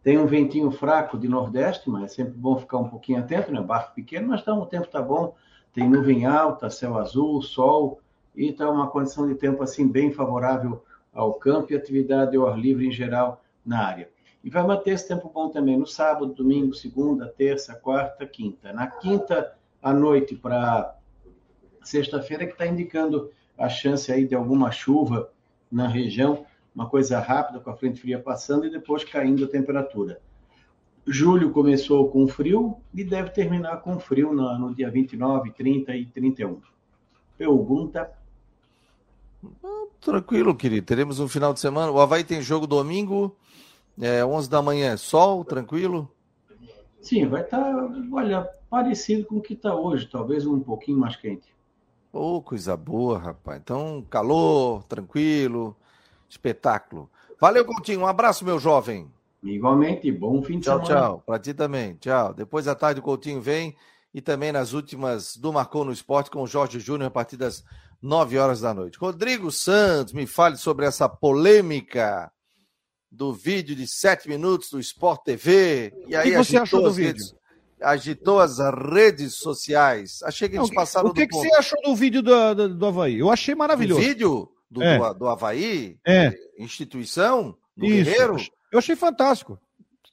[0.03, 3.63] tem um ventinho fraco de nordeste, mas é sempre bom ficar um pouquinho atento, né?
[3.63, 5.35] Barco pequeno, mas tá, o tempo está bom.
[5.73, 8.01] Tem nuvem alta, céu azul, sol,
[8.35, 12.59] e está uma condição de tempo assim bem favorável ao campo e atividade ao ar
[12.59, 14.11] livre em geral na área.
[14.43, 18.73] E vai manter esse tempo bom também no sábado, domingo, segunda, terça, quarta, quinta.
[18.73, 20.97] Na quinta à noite para
[21.83, 25.31] sexta-feira que está indicando a chance aí de alguma chuva
[25.71, 30.21] na região, uma coisa rápida com a frente fria passando e depois caindo a temperatura.
[31.07, 36.07] Julho começou com frio e deve terminar com frio no, no dia 29, 30 e
[36.07, 36.61] 31.
[37.37, 38.11] Pergunta?
[40.01, 40.87] Tranquilo, querido.
[40.87, 41.91] Teremos um final de semana.
[41.91, 43.35] O Havaí tem jogo domingo,
[44.01, 46.11] é, 11 da manhã, sol, tranquilo?
[47.01, 51.17] Sim, vai estar, tá, olha, parecido com o que está hoje, talvez um pouquinho mais
[51.17, 51.49] quente.
[52.13, 53.61] Ô, oh, coisa boa, rapaz.
[53.63, 55.77] Então, calor, tranquilo,
[56.29, 57.09] espetáculo.
[57.41, 58.01] Valeu, Coutinho.
[58.01, 59.09] Um abraço, meu jovem.
[59.43, 61.01] Igualmente, bom fim de tchau, semana.
[61.01, 61.23] Tchau, tchau.
[61.27, 61.95] Para ti também.
[61.95, 62.35] Tchau.
[62.35, 63.75] Depois da tarde, o Coutinho vem
[64.13, 67.65] e também nas últimas do Marcou no Esporte com o Jorge Júnior a partir das
[68.03, 68.99] 9 horas da noite.
[68.99, 72.31] Rodrigo Santos, me fale sobre essa polêmica
[73.11, 75.93] do vídeo de sete minutos do Sport TV.
[76.07, 77.23] E aí, o que você achou do vídeo?
[77.25, 77.35] Redes,
[77.81, 80.23] agitou as redes sociais.
[80.23, 82.87] Achei que eles Não, passaram O que, que você achou do vídeo do, do, do
[82.87, 83.19] Havaí?
[83.19, 84.01] Eu achei maravilhoso.
[84.01, 84.99] O vídeo do, é.
[84.99, 85.99] do, do Havaí?
[86.07, 86.33] É.
[86.59, 87.57] Instituição?
[87.77, 88.05] Do Isso.
[88.05, 88.37] Guerreiro?
[88.71, 89.59] Eu achei fantástico.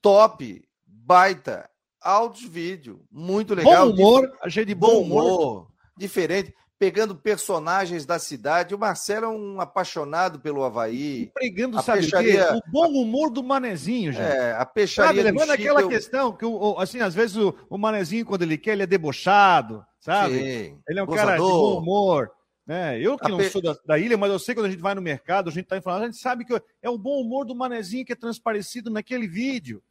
[0.02, 1.70] Top, baita,
[2.02, 3.88] altos vídeo, muito legal.
[3.88, 5.24] Bom humor, achei de bom, bom humor.
[5.24, 5.68] humor.
[5.98, 8.76] Diferente pegando personagens da cidade.
[8.76, 11.32] O Marcelo é um apaixonado pelo Havaí.
[11.34, 12.54] Pregando, sabe peixaria...
[12.54, 14.24] o, o bom humor do Manezinho, gente.
[14.24, 15.90] É, a peixaria sabe, levando aquela eu...
[15.90, 16.46] questão que,
[16.78, 20.38] assim, às vezes o, o, Manezinho, quando ele quer, ele é debochado, sabe?
[20.38, 21.26] Sim, ele é um gozador.
[21.26, 22.32] cara de bom humor.
[22.68, 24.82] Né eu que não sou da, da, ilha, mas eu sei que quando a gente
[24.82, 27.46] vai no mercado, a gente está falando, a gente sabe que é o bom humor
[27.46, 29.82] do Manezinho que é transparecido naquele vídeo,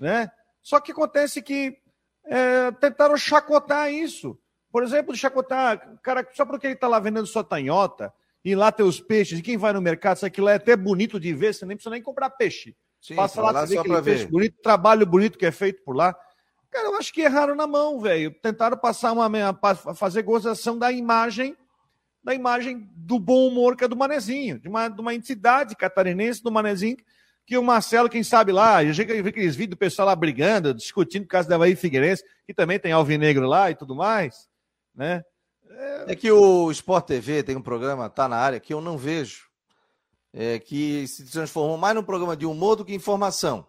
[0.00, 0.30] né?
[0.62, 1.76] Só que acontece que
[2.24, 4.38] é, tentaram chacotar isso.
[4.72, 8.12] Por exemplo, chacotar, cara, só porque ele está lá vendendo sua tanhota,
[8.44, 10.76] e lá tem os peixes, e quem vai no mercado, isso aqui lá é até
[10.76, 12.76] bonito de ver, você nem precisa nem comprar peixe.
[13.00, 14.30] Sim, Passa lá, lá você vê aquele peixe ver.
[14.30, 16.14] bonito, trabalho bonito que é feito por lá.
[16.70, 18.34] Cara, eu acho que erraram na mão, velho.
[18.42, 19.30] Tentaram passar uma,
[19.94, 21.56] fazer gozação da imagem,
[22.24, 26.42] da imagem do bom humor que é do Manezinho, de uma, de uma entidade catarinense
[26.42, 26.96] do Manezinho,
[27.46, 30.72] que o Marcelo, quem sabe lá, eu já vi aqueles vídeos do pessoal lá brigando,
[30.72, 34.48] discutindo por causa da Havaí Figueirense, que também tem alvinegro lá e tudo mais
[34.94, 35.24] né?
[35.68, 36.12] É...
[36.12, 39.48] é que o Sport TV tem um programa, tá na área, que eu não vejo,
[40.32, 43.66] é, que se transformou mais num programa de humor do que informação,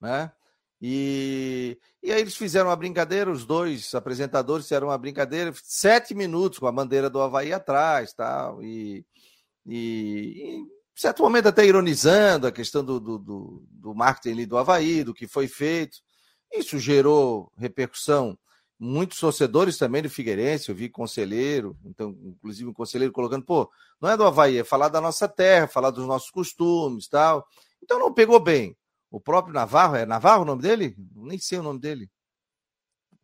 [0.00, 0.32] né?
[0.80, 6.58] E, e aí eles fizeram uma brincadeira, os dois apresentadores fizeram uma brincadeira, sete minutos
[6.58, 9.04] com a bandeira do Havaí atrás, tal, e,
[9.66, 15.02] e, em certo momento até ironizando a questão do, do, do, do marketing do Havaí,
[15.02, 15.98] do que foi feito.
[16.52, 18.38] Isso gerou repercussão.
[18.78, 24.10] Muitos torcedores também do Figueirense, eu vi conselheiro, então, inclusive um conselheiro colocando, pô, não
[24.10, 27.46] é do Havaí, é falar da nossa terra, falar dos nossos costumes tal.
[27.82, 28.76] Então não pegou bem.
[29.16, 30.94] O próprio Navarro, é Navarro o nome dele?
[31.14, 32.10] Nem sei o nome dele.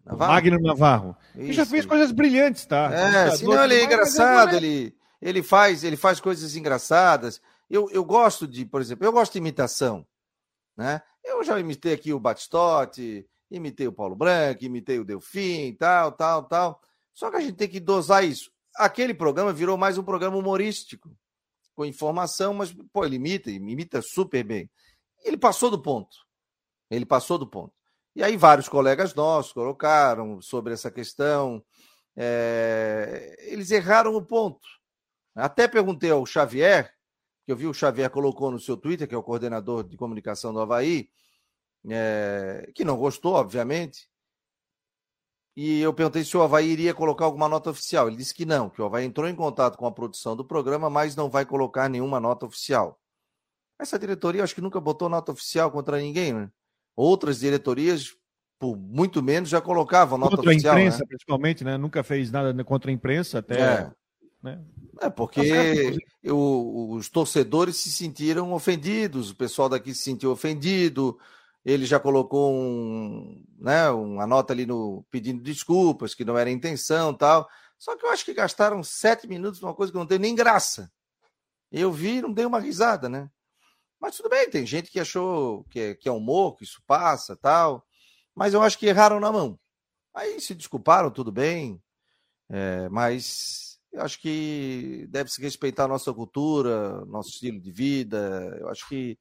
[0.02, 0.32] Navarro?
[0.32, 1.16] Magno Navarro.
[1.34, 2.90] Ele já fez coisas brilhantes, tá?
[2.90, 7.42] É, senão ele é engraçado, ele, ele, faz, ele faz coisas engraçadas.
[7.68, 10.06] Eu, eu gosto de, por exemplo, eu gosto de imitação.
[10.74, 11.02] Né?
[11.22, 16.44] Eu já imitei aqui o Batistotti, imitei o Paulo Branco, imitei o Delfim, tal, tal,
[16.44, 16.80] tal.
[17.12, 18.50] Só que a gente tem que dosar isso.
[18.76, 21.14] Aquele programa virou mais um programa humorístico,
[21.74, 24.70] com informação, mas, pô, ele imita, imita super bem.
[25.22, 26.16] Ele passou do ponto.
[26.90, 27.72] Ele passou do ponto.
[28.14, 31.64] E aí vários colegas nossos colocaram sobre essa questão.
[32.16, 33.36] É...
[33.40, 34.66] Eles erraram o ponto.
[35.34, 36.92] Até perguntei ao Xavier,
[37.46, 40.52] que eu vi o Xavier colocou no seu Twitter, que é o coordenador de comunicação
[40.52, 41.08] do Havaí,
[41.88, 42.70] é...
[42.74, 44.10] que não gostou, obviamente.
[45.56, 48.08] E eu perguntei se o Havaí iria colocar alguma nota oficial.
[48.08, 50.88] Ele disse que não, que o Havaí entrou em contato com a produção do programa,
[50.88, 53.01] mas não vai colocar nenhuma nota oficial.
[53.82, 56.48] Essa diretoria acho que nunca botou nota oficial contra ninguém, né?
[56.94, 58.14] Outras diretorias,
[58.58, 60.74] por muito menos, já colocavam nota contra oficial.
[60.74, 61.06] Contra a imprensa, né?
[61.08, 61.76] principalmente, né?
[61.76, 63.60] Nunca fez nada contra a imprensa, até.
[63.60, 63.90] É,
[64.40, 64.60] né?
[65.00, 71.18] é porque tá os torcedores se sentiram ofendidos, o pessoal daqui se sentiu ofendido.
[71.64, 77.12] Ele já colocou um, né, uma nota ali no pedindo desculpas, que não era intenção
[77.12, 77.48] tal.
[77.78, 80.88] Só que eu acho que gastaram sete minutos numa coisa que não tem nem graça.
[81.70, 83.28] Eu vi e não dei uma risada, né?
[84.02, 87.36] Mas tudo bem, tem gente que achou que é, que é humor, que isso passa
[87.36, 87.86] tal.
[88.34, 89.56] Mas eu acho que erraram na mão.
[90.12, 91.80] Aí se desculparam, tudo bem.
[92.50, 98.58] É, mas eu acho que deve se respeitar a nossa cultura, nosso estilo de vida.
[98.58, 99.16] Eu acho que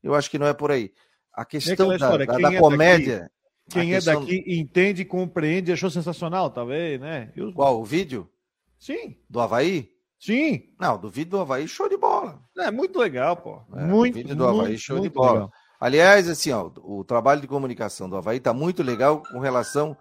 [0.00, 0.92] eu acho que não é por aí.
[1.34, 3.18] A questão da, da, da é comédia.
[3.66, 4.20] Daqui, quem é questão...
[4.20, 7.32] daqui entende, compreende, achou sensacional, talvez, né?
[7.34, 7.52] Eu...
[7.52, 7.80] Qual?
[7.80, 8.30] O vídeo?
[8.78, 9.16] Sim.
[9.28, 9.90] Do Havaí?
[10.20, 10.68] Sim.
[10.78, 12.38] Não, do vídeo do Havaí, show de bola.
[12.58, 13.62] É muito legal, pô.
[13.74, 15.32] É, muito, vídeo do Havaí, show muito de bola.
[15.32, 15.52] Legal.
[15.80, 19.96] Aliás, assim, ó, o trabalho de comunicação do Havaí tá muito legal com relação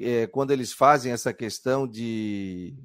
[0.00, 2.78] é, quando eles fazem essa questão de.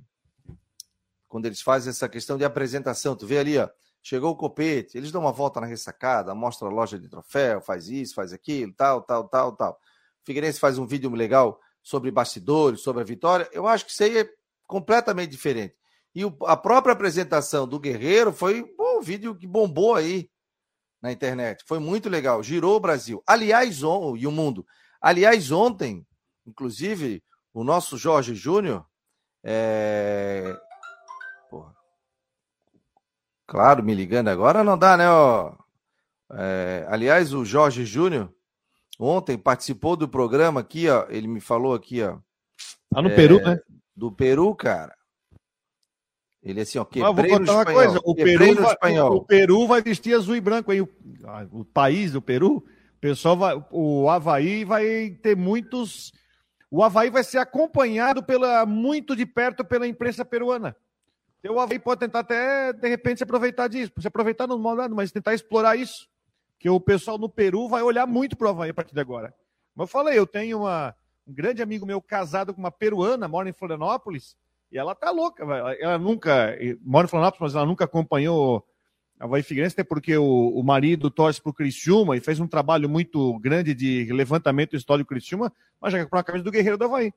[1.27, 3.15] Quando eles fazem essa questão de apresentação.
[3.15, 3.69] Tu vê ali, ó.
[4.01, 7.87] Chegou o copete, eles dão uma volta na ressacada, mostra a loja de troféu, faz
[7.87, 9.79] isso, faz aquilo, tal, tal, tal, tal.
[10.23, 13.47] Figueirense faz um vídeo legal sobre bastidores, sobre a vitória.
[13.53, 14.29] Eu acho que isso aí é
[14.65, 15.75] completamente diferente.
[16.13, 20.29] E o, a própria apresentação do Guerreiro foi um vídeo que bombou aí
[21.01, 21.63] na internet.
[21.65, 23.23] Foi muito legal, girou o Brasil.
[23.25, 24.65] Aliás, on, e o mundo.
[25.01, 26.05] Aliás, ontem,
[26.45, 28.85] inclusive, o nosso Jorge Júnior.
[29.43, 30.55] É...
[33.47, 35.09] Claro, me ligando agora não dá, né?
[35.09, 35.53] Ó.
[36.33, 36.85] É...
[36.89, 38.33] Aliás, o Jorge Júnior
[38.99, 41.07] ontem participou do programa aqui, ó.
[41.09, 42.19] Ele me falou aqui, ó.
[42.93, 43.15] Tá no é...
[43.15, 43.59] Peru, né?
[43.95, 44.95] Do Peru, cara.
[46.43, 49.81] Ele é assim, ó, quebrei vou contar uma coisa, o Peru, vai, o Peru vai
[49.81, 50.89] vestir azul e branco aí, o,
[51.51, 56.11] o, país do Peru, o pessoal vai, o Havaí vai ter muitos,
[56.71, 60.75] o Havaí vai ser acompanhado pela, muito de perto pela imprensa peruana.
[61.39, 64.95] Então, o Havaí pode tentar até, de repente, se aproveitar disso, se aproveitar no modo,
[64.95, 66.09] mas tentar explorar isso,
[66.57, 69.31] que o pessoal no Peru vai olhar muito para o Havaí a partir de agora.
[69.75, 70.95] Como eu falei, eu tenho uma,
[71.27, 74.35] um grande amigo meu casado com uma peruana, mora em Florianópolis,
[74.71, 78.65] e ela tá louca, ela nunca, mora em Florianópolis, mas ela nunca acompanhou
[79.19, 82.89] a Havaí Figueirense, até porque o, o marido torce pro Criciúma e fez um trabalho
[82.89, 86.85] muito grande de levantamento histórico do Criciúma, mas já comprou a camisa do Guerreiro da
[86.85, 87.13] Havaí.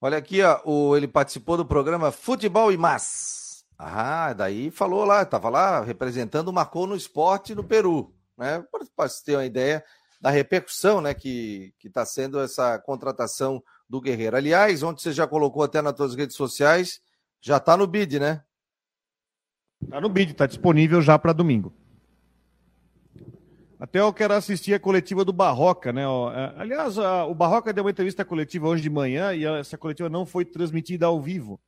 [0.00, 3.66] Olha aqui, ó, o, ele participou do programa Futebol e Mas.
[3.78, 8.64] Ah, daí falou lá, estava lá representando Marcou no esporte no Peru, né?
[8.96, 9.84] Você ter uma ideia
[10.20, 14.36] da repercussão, né, que está sendo essa contratação do Guerreiro.
[14.36, 17.00] Aliás, onde você já colocou até nas suas redes sociais,
[17.40, 18.40] já está no bid, né?
[19.82, 21.74] Está no bid, está disponível já para domingo.
[23.80, 26.02] Até eu quero assistir a coletiva do Barroca, né?
[26.02, 30.24] É, aliás, o Barroca deu uma entrevista coletiva hoje de manhã e essa coletiva não
[30.24, 31.58] foi transmitida ao vivo.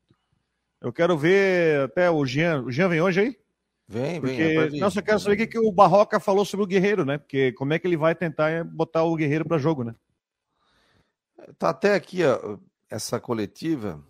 [0.81, 2.63] Eu quero ver até o Jean.
[2.63, 3.37] O Jean vem hoje aí?
[3.89, 4.21] Vem, vem.
[4.21, 7.19] Porque, nossa, eu quero saber o que, que o Barroca falou sobre o Guerreiro, né?
[7.19, 9.95] Porque como é que ele vai tentar botar o Guerreiro para jogo, né?
[11.59, 12.59] Tá até aqui, ó,
[12.91, 14.03] essa coletiva.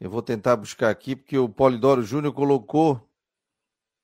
[0.00, 3.00] Eu vou tentar buscar aqui, porque o Polidoro Júnior colocou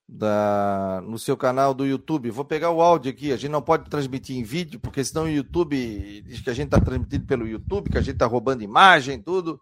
[0.09, 2.31] da, no seu canal do YouTube.
[2.31, 3.33] Vou pegar o áudio aqui.
[3.33, 6.67] A gente não pode transmitir em vídeo, porque senão o YouTube diz que a gente
[6.67, 9.61] está transmitindo pelo YouTube, que a gente está roubando imagem, tudo.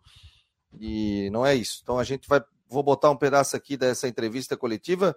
[0.78, 1.80] E não é isso.
[1.82, 2.40] Então a gente vai.
[2.68, 5.16] Vou botar um pedaço aqui dessa entrevista coletiva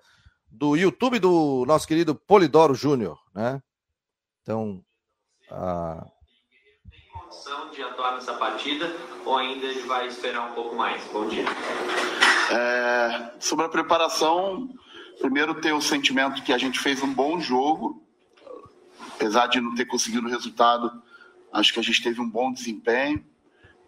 [0.50, 3.62] do YouTube do nosso querido Polidoro Júnior, né?
[4.42, 4.84] Então.
[5.52, 6.08] A...
[7.30, 8.92] Condição de atuar nessa partida
[9.24, 11.04] ou ainda vai esperar um pouco mais?
[11.13, 11.46] Bom dia.
[12.52, 14.68] É, sobre a preparação,
[15.20, 18.04] primeiro ter o sentimento que a gente fez um bom jogo,
[19.13, 20.92] apesar de não ter conseguido o resultado,
[21.54, 23.24] acho que a gente teve um bom desempenho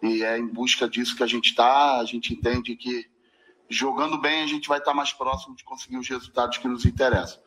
[0.00, 1.98] e é em busca disso que a gente está.
[1.98, 3.10] A gente entende que
[3.68, 7.40] jogando bem a gente vai estar mais próximo de conseguir os resultados que nos interessam.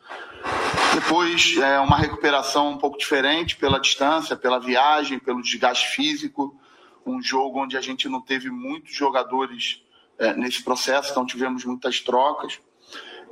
[0.93, 6.58] Depois, é uma recuperação um pouco diferente pela distância, pela viagem, pelo desgaste físico.
[7.06, 9.84] Um jogo onde a gente não teve muitos jogadores
[10.17, 12.60] é, nesse processo, então tivemos muitas trocas.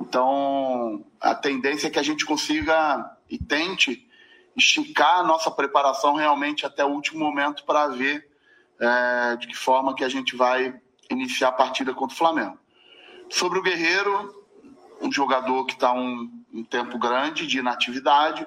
[0.00, 4.06] Então, a tendência é que a gente consiga e tente
[4.56, 8.28] esticar a nossa preparação realmente até o último momento para ver
[8.78, 10.78] é, de que forma que a gente vai
[11.10, 12.58] iniciar a partida contra o Flamengo.
[13.34, 14.46] Sobre o Guerreiro,
[15.00, 18.46] um jogador que está um, um tempo grande de inatividade,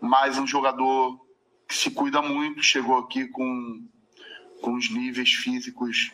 [0.00, 1.20] mas um jogador
[1.68, 3.86] que se cuida muito, chegou aqui com,
[4.62, 6.12] com os níveis físicos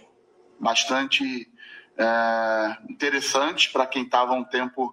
[0.58, 1.48] bastante
[1.96, 4.92] é, interessantes para quem estava um tempo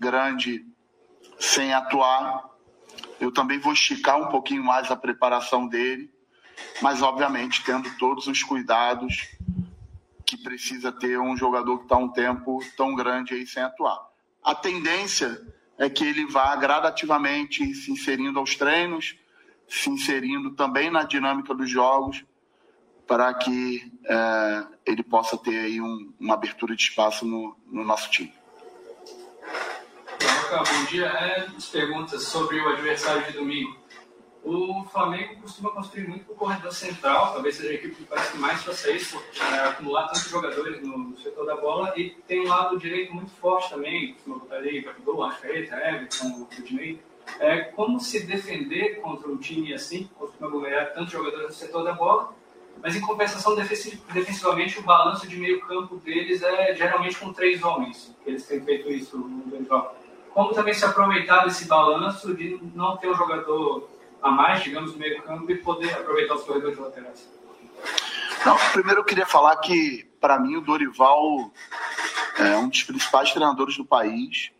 [0.00, 0.64] grande
[1.38, 2.48] sem atuar.
[3.20, 6.10] Eu também vou esticar um pouquinho mais a preparação dele,
[6.80, 9.36] mas obviamente tendo todos os cuidados
[10.28, 13.98] que precisa ter um jogador que está um tempo tão grande aí sem atuar.
[14.44, 15.40] A tendência
[15.78, 19.16] é que ele vá gradativamente se inserindo aos treinos,
[19.66, 22.26] se inserindo também na dinâmica dos jogos,
[23.06, 28.10] para que é, ele possa ter aí um, uma abertura de espaço no, no nosso
[28.10, 28.34] time.
[30.50, 31.06] Bom dia.
[31.06, 33.78] É, perguntas sobre o adversário de domingo.
[34.50, 38.32] O Flamengo costuma construir muito para o corredor central, talvez seja a equipe que parece
[38.32, 42.48] que mais faça isso, é, acumular tantos jogadores no, setor da bola, e tem um
[42.48, 46.98] lado direito muito forte também, costuma botar ali Gabigol, Arrascaeta, Everton, Rudinei.
[47.38, 51.84] É, como se defender contra um time assim, que costuma golear tantos jogadores no setor
[51.84, 52.32] da bola,
[52.82, 58.16] mas em compensação, defensivamente, o balanço de meio campo deles é geralmente com três homens.
[58.24, 59.94] Eles têm feito isso no Dorival.
[60.32, 64.98] Como também se aproveitar desse balanço de não ter um jogador a mais, digamos, no
[64.98, 67.28] meio campo e poder aproveitar os corredores laterais?
[68.44, 71.52] Não, primeiro eu queria falar que, para mim, o Dorival
[72.38, 74.50] é um dos principais treinadores do país.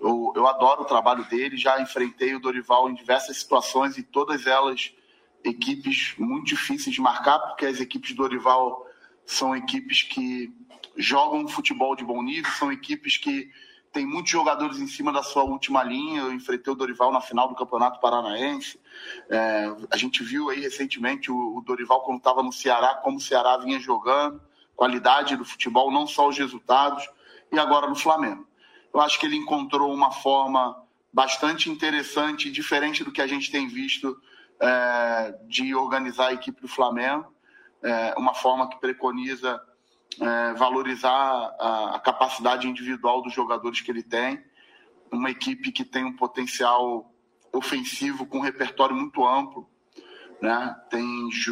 [0.00, 4.46] Eu, eu adoro o trabalho dele, já enfrentei o Dorival em diversas situações e todas
[4.46, 4.92] elas
[5.42, 8.86] equipes muito difíceis de marcar, porque as equipes do Dorival
[9.26, 10.52] são equipes que
[10.96, 13.50] jogam futebol de bom nível, são equipes que
[13.94, 16.22] têm muitos jogadores em cima da sua última linha.
[16.22, 18.78] Eu enfrentei o Dorival na final do Campeonato Paranaense.
[19.30, 23.20] É, a gente viu aí recentemente o, o Dorival, quando estava no Ceará, como o
[23.20, 24.42] Ceará vinha jogando,
[24.74, 27.08] qualidade do futebol, não só os resultados,
[27.52, 28.46] e agora no Flamengo.
[28.92, 30.76] Eu acho que ele encontrou uma forma
[31.12, 34.20] bastante interessante, diferente do que a gente tem visto
[34.60, 37.32] é, de organizar a equipe do Flamengo,
[37.82, 39.60] é, uma forma que preconiza
[40.20, 44.42] é, valorizar a, a, capacidade individual dos jogadores que ele tem,
[45.10, 47.12] uma equipe que tem um potencial
[47.52, 49.68] ofensivo com um repertório muito amplo,
[50.40, 50.74] né?
[50.90, 51.02] tem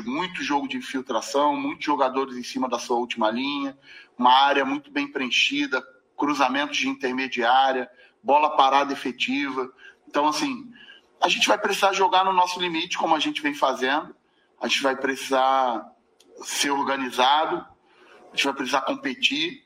[0.04, 3.78] muito jogo de infiltração, muitos jogadores em cima da sua última linha,
[4.18, 5.82] uma área muito bem preenchida,
[6.16, 7.90] cruzamentos de intermediária,
[8.22, 9.72] bola parada efetiva.
[10.06, 10.70] Então, assim,
[11.20, 14.14] a gente vai precisar jogar no nosso limite, como a gente vem fazendo.
[14.60, 15.84] A gente vai precisar
[16.42, 17.66] ser organizado,
[18.32, 19.62] a gente vai precisar competir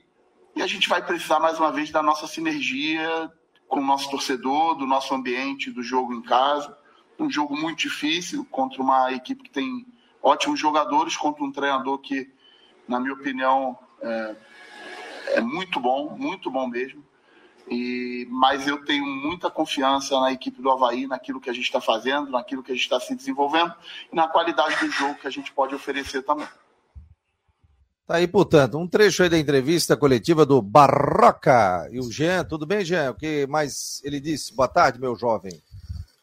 [0.56, 3.30] e a gente vai precisar, mais uma vez, da nossa sinergia
[3.68, 6.76] com o nosso torcedor, do nosso ambiente, do jogo em casa.
[7.18, 9.86] Um jogo muito difícil contra uma equipe que tem
[10.20, 12.28] ótimos jogadores, contra um treinador que,
[12.88, 14.36] na minha opinião, é,
[15.34, 17.04] é muito bom, muito bom mesmo.
[17.68, 21.80] E, mas eu tenho muita confiança na equipe do Havaí, naquilo que a gente está
[21.80, 23.74] fazendo, naquilo que a gente está se desenvolvendo
[24.12, 26.48] e na qualidade do jogo que a gente pode oferecer também.
[28.06, 32.44] Tá aí, portanto, um trecho aí da entrevista coletiva do Barroca e o Jean.
[32.44, 33.10] Tudo bem, Jean?
[33.10, 34.54] O que mais ele disse?
[34.54, 35.60] Boa tarde, meu jovem.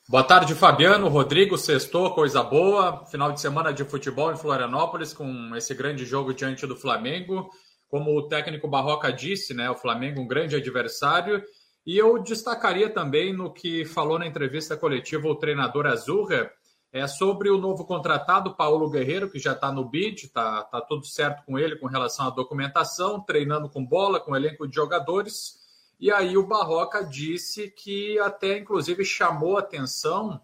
[0.07, 3.05] Boa tarde, Fabiano, Rodrigo, sextou, coisa boa.
[3.07, 7.49] Final de semana de futebol em Florianópolis com esse grande jogo diante do Flamengo.
[7.89, 11.43] Como o técnico Barroca disse, né, o Flamengo um grande adversário.
[11.85, 16.49] E eu destacaria também no que falou na entrevista coletiva o treinador Azurra,
[16.93, 21.07] é sobre o novo contratado, Paulo Guerreiro, que já está no BID, está tá tudo
[21.07, 25.59] certo com ele com relação à documentação, treinando com bola, com elenco de jogadores.
[25.99, 30.39] E aí o Barroca disse que até inclusive chamou atenção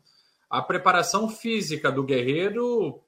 [0.50, 3.00] a preparação física do Guerreiro,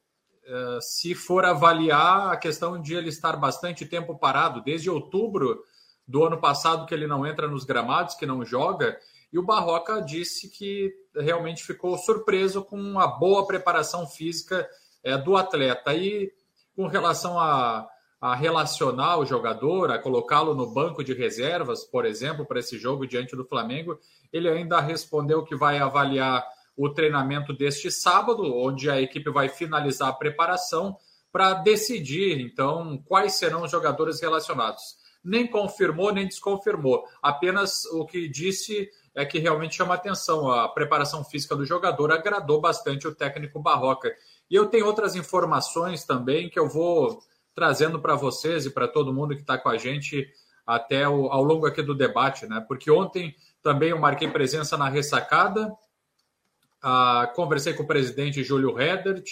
[0.45, 5.63] eh, se for avaliar a questão de ele estar bastante tempo parado, desde outubro
[6.07, 8.99] do ano passado que ele não entra nos gramados, que não joga,
[9.32, 14.67] e o Barroca disse que realmente ficou surpreso com a boa preparação física
[15.03, 15.93] é, do atleta.
[15.93, 16.32] E
[16.75, 17.88] com relação a,
[18.19, 23.07] a relacionar o jogador, a colocá-lo no banco de reservas, por exemplo, para esse jogo
[23.07, 23.97] diante do Flamengo,
[24.32, 30.09] ele ainda respondeu que vai avaliar o treinamento deste sábado, onde a equipe vai finalizar
[30.09, 30.97] a preparação
[31.32, 34.99] para decidir, então, quais serão os jogadores relacionados.
[35.23, 37.03] Nem confirmou, nem desconfirmou.
[37.21, 40.49] Apenas o que disse é que realmente chama atenção.
[40.49, 44.14] A preparação física do jogador agradou bastante o técnico Barroca.
[44.49, 47.22] E eu tenho outras informações também que eu vou
[47.53, 50.28] trazendo para vocês e para todo mundo que está com a gente
[50.66, 52.64] até o, ao longo aqui do debate, né?
[52.68, 55.76] Porque ontem também eu marquei presença na ressacada,
[56.82, 59.26] ah, conversei com o presidente Júlio Redert,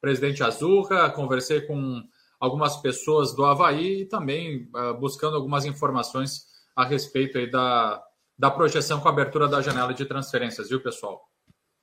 [0.00, 2.02] presidente Azurra, conversei com
[2.40, 8.02] algumas pessoas do Havaí e também ah, buscando algumas informações a respeito aí da,
[8.38, 11.28] da projeção com a abertura da janela de transferências, viu, pessoal?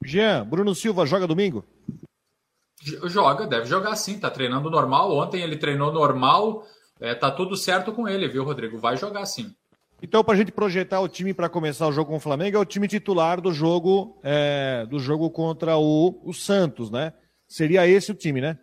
[0.04, 1.66] Jean, Bruno Silva joga domingo?
[3.06, 5.12] Joga, deve jogar sim, tá treinando normal.
[5.16, 6.66] Ontem ele treinou normal,
[7.00, 8.78] é, tá tudo certo com ele, viu, Rodrigo?
[8.78, 9.54] Vai jogar sim.
[10.02, 12.60] Então, para a gente projetar o time para começar o jogo com o Flamengo, é
[12.60, 17.14] o time titular do jogo é, do jogo contra o, o Santos, né?
[17.48, 18.60] Seria esse o time, né?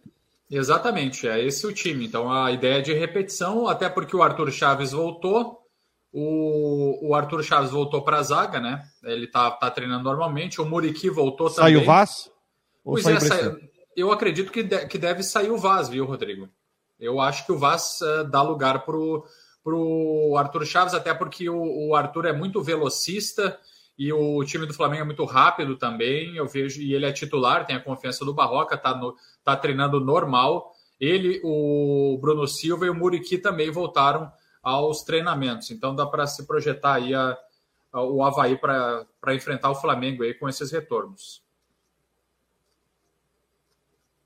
[0.51, 2.07] Exatamente, é esse o time.
[2.07, 5.62] Então a ideia é de repetição, até porque o Arthur Chaves voltou,
[6.13, 8.83] o, o Arthur Chaves voltou para a zaga, né?
[9.03, 10.61] Ele tá, tá treinando normalmente.
[10.61, 11.73] O Muriqui voltou também.
[11.73, 12.31] Saiu o Vaz?
[12.85, 13.59] Ou pois é, saiu,
[13.97, 16.49] eu acredito que, de, que deve sair o Vaz, viu, Rodrigo?
[17.01, 19.25] Eu acho que o Vaz uh, dá lugar pro,
[19.65, 23.59] pro Arthur Chaves, até porque o, o, Arthur é muito velocista
[23.99, 26.37] e o time do Flamengo é muito rápido também.
[26.37, 29.99] Eu vejo, e ele é titular, tem a confiança do Barroca, tá, no, tá treinando
[29.99, 30.73] normal.
[31.01, 34.31] Ele, o Bruno Silva e o Muriqui também voltaram
[34.63, 35.71] aos treinamentos.
[35.71, 37.37] Então dá para se projetar aí a,
[37.93, 41.43] a, o Havaí para enfrentar o Flamengo aí com esses retornos.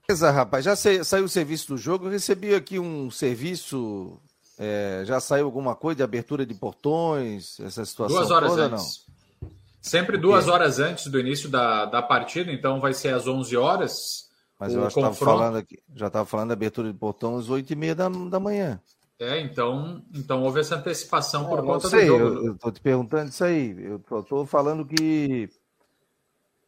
[0.06, 0.64] Beleza, rapaz.
[0.64, 2.06] Já saiu o serviço do jogo.
[2.06, 4.20] Eu recebi aqui um serviço.
[4.58, 9.04] É, já saiu alguma coisa de abertura de portões, essa situação Duas horas toda, antes.
[9.42, 9.50] Não?
[9.82, 14.30] Sempre duas horas antes do início da, da partida, então vai ser às 11 horas.
[14.58, 17.76] Mas eu estava falando aqui, já estava falando da abertura de portões às 8 e
[17.76, 18.80] meia da, da manhã.
[19.18, 22.46] É, então, então houve essa antecipação por conta sei, do jogo.
[22.46, 23.74] Eu estou te perguntando isso aí.
[23.82, 25.48] Eu estou falando que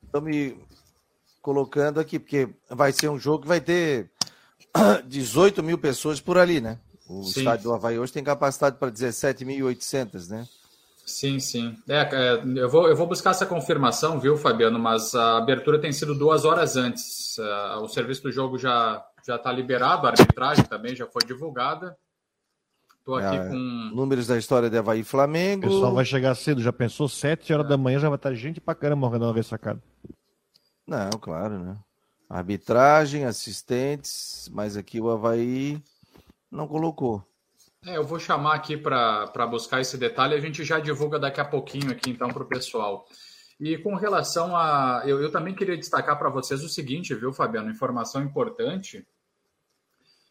[0.03, 0.57] estão me
[1.43, 4.11] colocando aqui, porque vai ser um jogo que vai ter
[5.07, 6.79] 18 mil pessoas por ali, né?
[7.07, 7.41] O sim.
[7.41, 10.49] estádio do Havaí hoje tem capacidade para 17.800, né?
[11.05, 11.77] Sim, sim.
[11.89, 14.79] É, é, eu, vou, eu vou buscar essa confirmação, viu, Fabiano?
[14.79, 17.37] Mas a abertura tem sido duas horas antes.
[17.39, 21.95] Uh, o serviço do jogo já já está liberado, a arbitragem também já foi divulgada.
[23.09, 23.57] Estou aqui é, com.
[23.95, 25.67] Números da história de Havaí e Flamengo.
[25.67, 27.09] O pessoal vai chegar cedo, já pensou?
[27.09, 27.69] Sete horas é.
[27.71, 29.83] da manhã já vai estar gente pra caramba morrendo na ressacada.
[30.87, 31.79] Não, claro, né?
[32.29, 35.83] Arbitragem, assistentes, mas aqui o Havaí
[36.51, 37.25] não colocou.
[37.87, 41.47] É, eu vou chamar aqui para buscar esse detalhe, a gente já divulga daqui a
[41.47, 43.07] pouquinho aqui então para o pessoal.
[43.59, 45.03] E com relação a.
[45.07, 47.71] Eu, eu também queria destacar para vocês o seguinte, viu, Fabiano?
[47.71, 49.03] Informação importante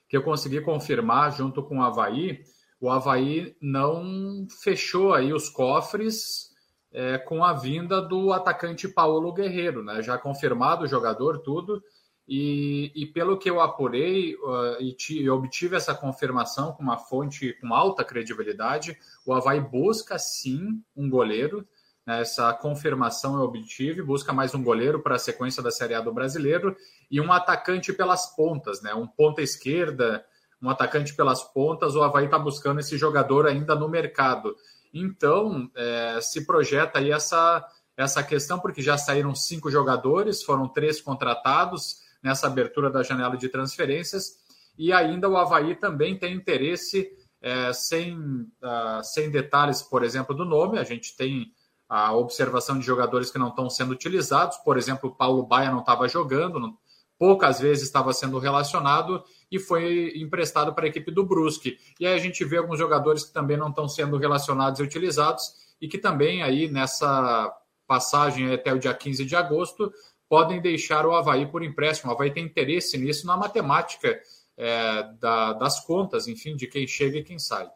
[0.07, 2.45] que eu consegui confirmar junto com o Havaí
[2.79, 6.55] o Havaí não fechou aí os cofres
[6.91, 10.01] é, com a vinda do atacante Paulo Guerreiro, né?
[10.01, 11.81] Já confirmado o jogador, tudo.
[12.27, 17.53] E, e pelo que eu apurei uh, e, e obtive essa confirmação com uma fonte
[17.61, 21.65] com alta credibilidade, o Havaí busca sim um goleiro.
[22.05, 22.21] Né?
[22.21, 26.13] Essa confirmação eu obtive, busca mais um goleiro para a sequência da Série A do
[26.13, 26.75] Brasileiro
[27.09, 28.93] e um atacante pelas pontas, né?
[28.93, 30.25] Um ponta esquerda,
[30.61, 34.55] um atacante pelas pontas, o Havaí está buscando esse jogador ainda no mercado.
[34.93, 41.01] Então, é, se projeta aí essa, essa questão, porque já saíram cinco jogadores, foram três
[41.01, 44.37] contratados nessa abertura da janela de transferências,
[44.77, 47.09] e ainda o Havaí também tem interesse,
[47.41, 51.51] é, sem, uh, sem detalhes, por exemplo, do nome, a gente tem
[51.89, 55.79] a observação de jogadores que não estão sendo utilizados, por exemplo, o Paulo Baia não
[55.79, 56.77] estava jogando,
[57.17, 61.77] poucas vezes estava sendo relacionado, e foi emprestado para a equipe do Brusque.
[61.99, 65.43] E aí a gente vê alguns jogadores que também não estão sendo relacionados e utilizados
[65.81, 67.53] e que também aí nessa
[67.87, 69.91] passagem até o dia 15 de agosto
[70.29, 72.11] podem deixar o Havaí por empréstimo.
[72.11, 74.19] O Havaí tem interesse nisso na matemática
[74.57, 77.69] é, da, das contas, enfim, de quem chega e quem sai.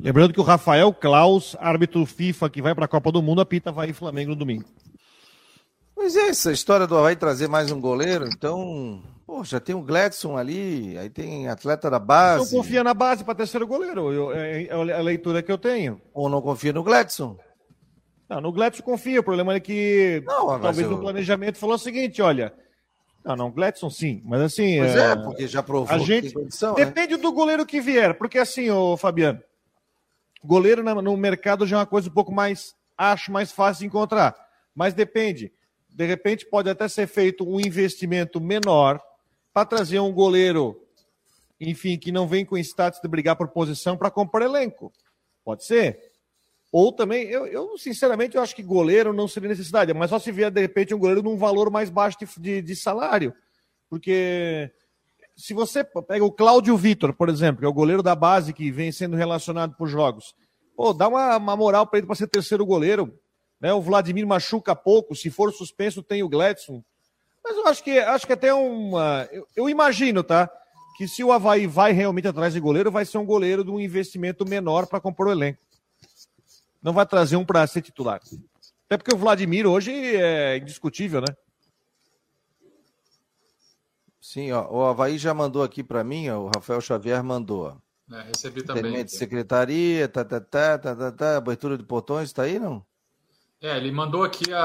[0.00, 3.70] Lembrando que o Rafael Klaus, árbitro FIFA que vai para a Copa do Mundo, apita
[3.70, 4.64] Havaí Flamengo no domingo.
[5.96, 9.80] Pois é, essa história do Havaí trazer mais um goleiro, então, pô, já tem o
[9.80, 12.52] Gladson ali, aí tem atleta da base.
[12.52, 15.98] Não confia na base para terceiro goleiro, eu, é, é a leitura que eu tenho.
[16.12, 17.38] Ou não confia no Gladson?
[18.28, 21.78] Não, no Gladson confia, o problema é que Não, talvez eu- no planejamento falou o
[21.78, 22.52] seguinte, olha,
[23.24, 24.76] não, não, Gladson sim, mas assim...
[24.78, 26.84] Pois é, é, porque já provou a que gente tem condição, né?
[26.84, 29.40] depende do goleiro que vier, porque assim, ô Fabiano,
[30.44, 34.36] goleiro no mercado já é uma coisa um pouco mais, acho mais fácil de encontrar,
[34.74, 35.50] mas depende.
[35.96, 39.00] De repente pode até ser feito um investimento menor
[39.50, 40.78] para trazer um goleiro,
[41.58, 44.92] enfim, que não vem com status de brigar por posição para comprar elenco.
[45.42, 45.98] Pode ser.
[46.70, 50.30] Ou também, eu, eu, sinceramente eu acho que goleiro não seria necessidade, mas só se
[50.30, 53.32] vier de repente um goleiro num valor mais baixo de, de, de salário.
[53.88, 54.70] Porque
[55.34, 58.70] se você pega o Cláudio Vitor, por exemplo, que é o goleiro da base que
[58.70, 60.34] vem sendo relacionado por jogos,
[60.76, 63.18] pô, dá uma, uma moral para ele para ser terceiro goleiro.
[63.60, 63.72] Né?
[63.72, 66.82] O Vladimir machuca pouco, se for suspenso, tem o Gladson.
[67.42, 69.28] Mas eu acho que acho que até uma.
[69.30, 70.50] Eu, eu imagino, tá?
[70.96, 73.80] Que se o Havaí vai realmente atrás de goleiro, vai ser um goleiro de um
[73.80, 75.60] investimento menor para compor o elenco.
[76.82, 78.20] Não vai trazer um para ser titular.
[78.86, 81.34] Até porque o Vladimir hoje é indiscutível, né?
[84.20, 87.66] Sim, ó, o Havaí já mandou aqui para mim, ó, o Rafael Xavier mandou.
[87.66, 87.86] ó.
[88.16, 88.82] É, recebi também.
[88.82, 92.84] Atendimento de secretaria, tá, tá, tá, tá, tá, tá, abertura de portões, tá aí, não?
[93.66, 94.62] É, ele mandou aqui a,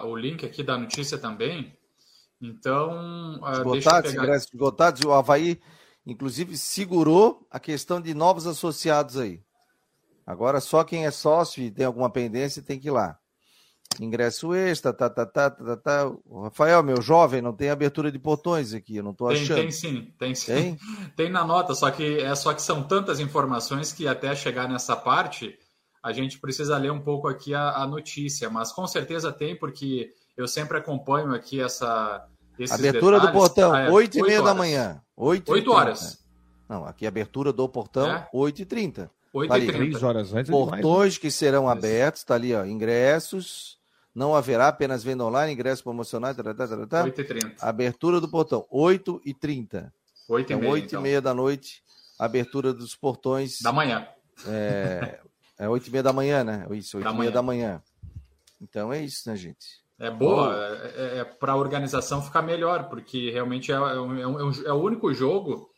[0.00, 1.76] a- o link aqui da notícia também.
[2.40, 4.24] Então, ah, Esgotados, pegar.
[4.24, 5.60] ingressos esgotados, o Havaí,
[6.06, 9.42] inclusive, segurou a questão de novos associados aí.
[10.26, 13.18] Agora, só quem é sócio e tem alguma pendência tem que ir lá.
[14.00, 16.06] Ingresso extra, tá, tá, tá, tá, tá, tá.
[16.26, 19.56] O Rafael, meu jovem, não tem abertura de portões aqui, eu não tô Tem, achando.
[19.56, 20.46] tem sim, tem sim.
[20.46, 20.78] Tem?
[21.16, 24.94] Tem na nota, só que é só que são tantas informações que até chegar nessa
[24.94, 25.58] parte
[26.08, 30.12] a gente precisa ler um pouco aqui a, a notícia, mas com certeza tem porque
[30.36, 32.26] eu sempre acompanho aqui essa
[32.58, 33.40] esses Abertura do detalhes.
[33.48, 35.00] portão, Ah, é, 8 e meia da manhã.
[35.16, 36.18] 8 8 horas.
[36.68, 38.28] Não, aqui abertura do portão, É?
[38.32, 39.64] 8 e 30 8 Ali.
[39.64, 40.58] e 30 Três horas antes é né?
[40.58, 43.78] Portões que serão abertos, tá ali, ó, ingressos,
[44.14, 47.04] não haverá apenas venda online, ingressos promocionais, tá, tá, tá, tá.
[47.04, 49.92] 8 e 30 abertura do portão, 8 e 30
[50.28, 51.00] 8 e Então, meia, 8 então.
[51.00, 51.82] e meia da noite,
[52.18, 54.06] abertura dos portões, da manhã.
[54.46, 55.20] é,
[55.58, 56.66] é 8 e meia da manhã, né?
[56.72, 57.82] Isso, 8 Da e meia da manhã.
[58.60, 59.66] Então é isso, né, gente?
[59.98, 60.54] É boa,
[60.96, 64.76] é, para a organização ficar melhor, porque realmente é, é um- é um- é o
[64.80, 65.68] único jogo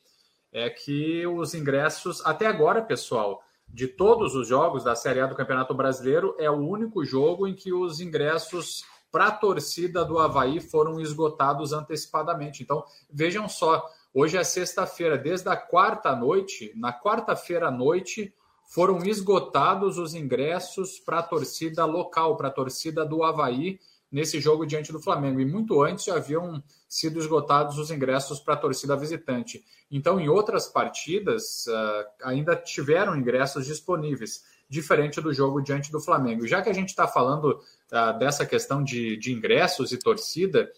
[0.53, 5.35] é que os ingressos, até agora, pessoal, de todos os jogos da Série A do
[5.37, 10.61] Campeonato Brasileiro, é o único jogo em que os ingressos para a torcida do Havaí
[10.61, 12.63] foram esgotados antecipadamente.
[12.63, 18.35] Então, vejam só, hoje é sexta-feira, desde a quarta noite, na quarta-feira à noite,
[18.71, 24.65] foram esgotados os ingressos para a torcida local, para a torcida do Havaí, nesse jogo
[24.65, 25.41] diante do Flamengo.
[25.41, 29.65] E muito antes já haviam sido esgotados os ingressos para a torcida visitante.
[29.91, 36.47] Então, em outras partidas, ah, ainda tiveram ingressos disponíveis, diferente do jogo diante do Flamengo.
[36.47, 37.61] Já que a gente está falando
[37.91, 40.71] ah, dessa questão de, de ingressos e torcida,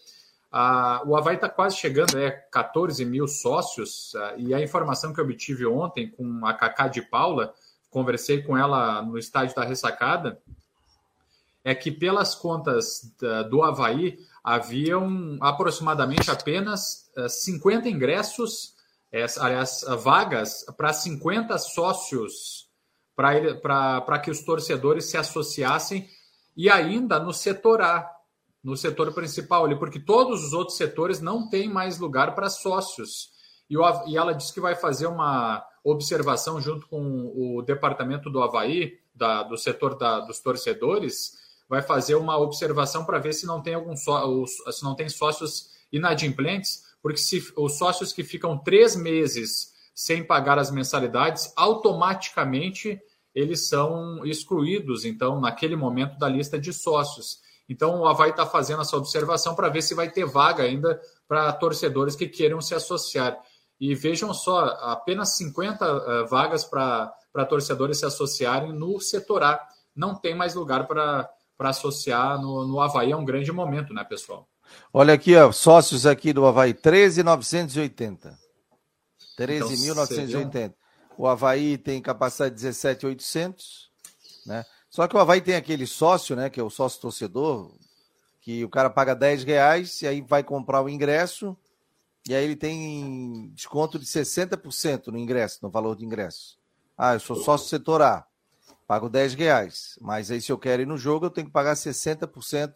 [0.51, 5.19] ah, o Havaí está quase chegando a é, 14 mil sócios, e a informação que
[5.19, 7.53] eu obtive ontem com a Cacá de Paula,
[7.93, 10.41] conversei com ela no estádio da Ressacada,
[11.63, 13.13] é que pelas contas
[13.49, 18.73] do Havaí haviam aproximadamente apenas eh, 50 ingressos,
[19.09, 22.67] eh, aliás, vagas para 50 sócios
[23.15, 26.09] para que os torcedores se associassem
[26.57, 28.09] e ainda no setor A,
[28.61, 33.31] no setor principal ali, porque todos os outros setores não têm mais lugar para sócios.
[33.69, 39.43] E ela disse que vai fazer uma observação junto com o departamento do Havaí, da-
[39.43, 41.33] do setor da- dos torcedores,
[41.67, 44.23] vai fazer uma observação para ver se não tem algum só,
[44.71, 50.57] se não tem sócios inadimplentes, porque se os sócios que ficam três meses sem pagar
[50.57, 52.99] as mensalidades, automaticamente
[53.33, 57.39] eles são excluídos, então, naquele momento da lista de sócios.
[57.67, 61.51] Então, o Havaí está fazendo essa observação para ver se vai ter vaga ainda para
[61.53, 63.39] torcedores que queiram se associar.
[63.79, 67.13] E vejam só, apenas 50 eh, vagas para
[67.49, 69.59] torcedores se associarem no setor A.
[69.95, 73.11] Não tem mais lugar para associar no, no Havaí.
[73.11, 74.47] É um grande momento, né, pessoal?
[74.91, 78.37] Olha aqui, ó, sócios aqui do Havaí, 13,980.
[79.37, 80.73] 13.980.
[81.17, 83.91] O Havaí tem capacidade de 17,800,
[84.45, 84.63] né?
[84.89, 87.71] Só que o Havaí tem aquele sócio, né, que é o sócio torcedor,
[88.41, 91.57] que o cara paga 10 reais e aí vai comprar o ingresso
[92.27, 96.57] e aí ele tem desconto de 60% no ingresso, no valor de ingresso.
[96.97, 98.25] Ah, eu sou sócio setor A,
[98.87, 99.97] pago 10 reais.
[99.99, 102.73] Mas aí, se eu quero ir no jogo, eu tenho que pagar 60%.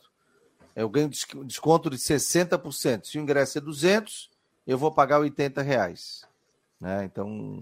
[0.76, 1.10] Eu ganho
[1.46, 3.06] desconto de 60%.
[3.06, 4.30] Se o ingresso é 200,
[4.66, 6.26] eu vou pagar 80 reais.
[6.80, 7.06] Né?
[7.06, 7.62] Então,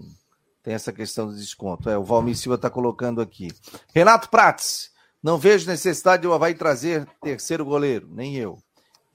[0.62, 1.88] tem essa questão do desconto.
[1.88, 3.48] É, o Valmir Silva está colocando aqui.
[3.94, 4.90] Renato Prates,
[5.22, 8.58] não vejo necessidade de o Havaí trazer terceiro goleiro, nem eu.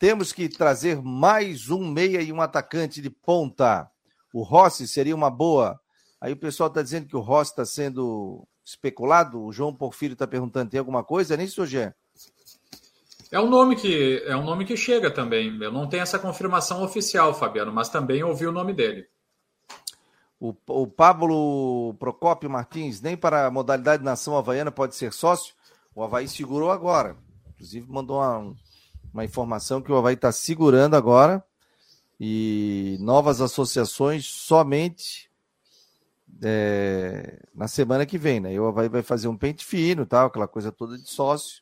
[0.02, 3.88] Temos que trazer mais um meia e um atacante de ponta.
[4.34, 5.80] O Rossi seria uma boa.
[6.20, 9.40] Aí o pessoal está dizendo que o Rossi está sendo especulado.
[9.40, 11.38] O João Porfírio está perguntando: tem alguma coisa?
[11.38, 11.94] Nem isso, Gê?
[13.32, 15.56] É um nome que é um nome que chega também.
[15.62, 19.06] Eu não tenho essa confirmação oficial, Fabiano, mas também ouvi o nome dele.
[20.40, 25.54] O, o Pablo Procópio Martins, nem para a modalidade nação havaiana pode ser sócio.
[25.94, 27.16] O Havaí segurou agora.
[27.54, 28.56] Inclusive, mandou uma,
[29.14, 31.44] uma informação que o Havaí está segurando agora
[32.20, 35.30] e novas associações somente
[36.42, 38.60] é, na semana que vem, né?
[38.60, 41.62] O Havaí vai fazer um pente fino, tal, aquela coisa toda de sócio,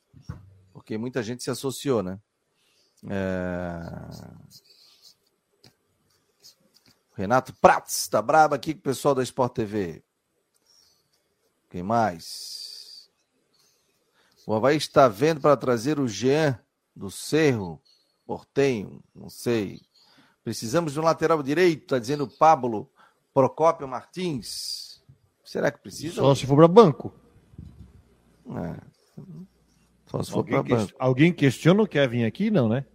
[0.72, 2.20] porque muita gente se associou, né?
[3.10, 3.80] É...
[7.16, 10.04] Renato Prats está brabo aqui com o pessoal da Sport TV.
[11.70, 13.10] Quem mais?
[14.46, 16.60] O Havaí está vendo para trazer o Jean
[17.00, 17.82] do Cerro,
[18.28, 19.82] Portenho, não sei.
[20.44, 22.92] Precisamos de um lateral direito, está dizendo o Pablo
[23.34, 25.02] Procópio Martins.
[25.44, 26.16] Será que precisa?
[26.16, 27.14] Só se for para banco.
[28.50, 28.82] É.
[30.08, 30.94] Só se for alguém, para banco.
[31.00, 32.52] Alguém questiona o Kevin aqui?
[32.52, 32.86] Não, né?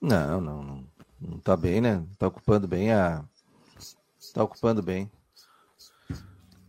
[0.00, 0.84] Não, não, não.
[1.20, 2.02] Não tá bem, né?
[2.18, 3.24] Tá ocupando bem a.
[4.32, 5.10] Tá ocupando bem.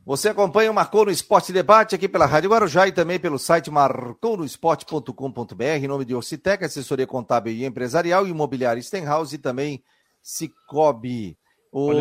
[0.07, 3.69] Você acompanha o Marcou no Esporte Debate aqui pela Rádio Guarujá e também pelo site
[3.69, 9.83] marconosport.com.br, em nome de Orcitec, assessoria contábil e empresarial, imobiliária Stenhouse e também
[10.21, 11.37] Cicobi.
[11.73, 11.91] O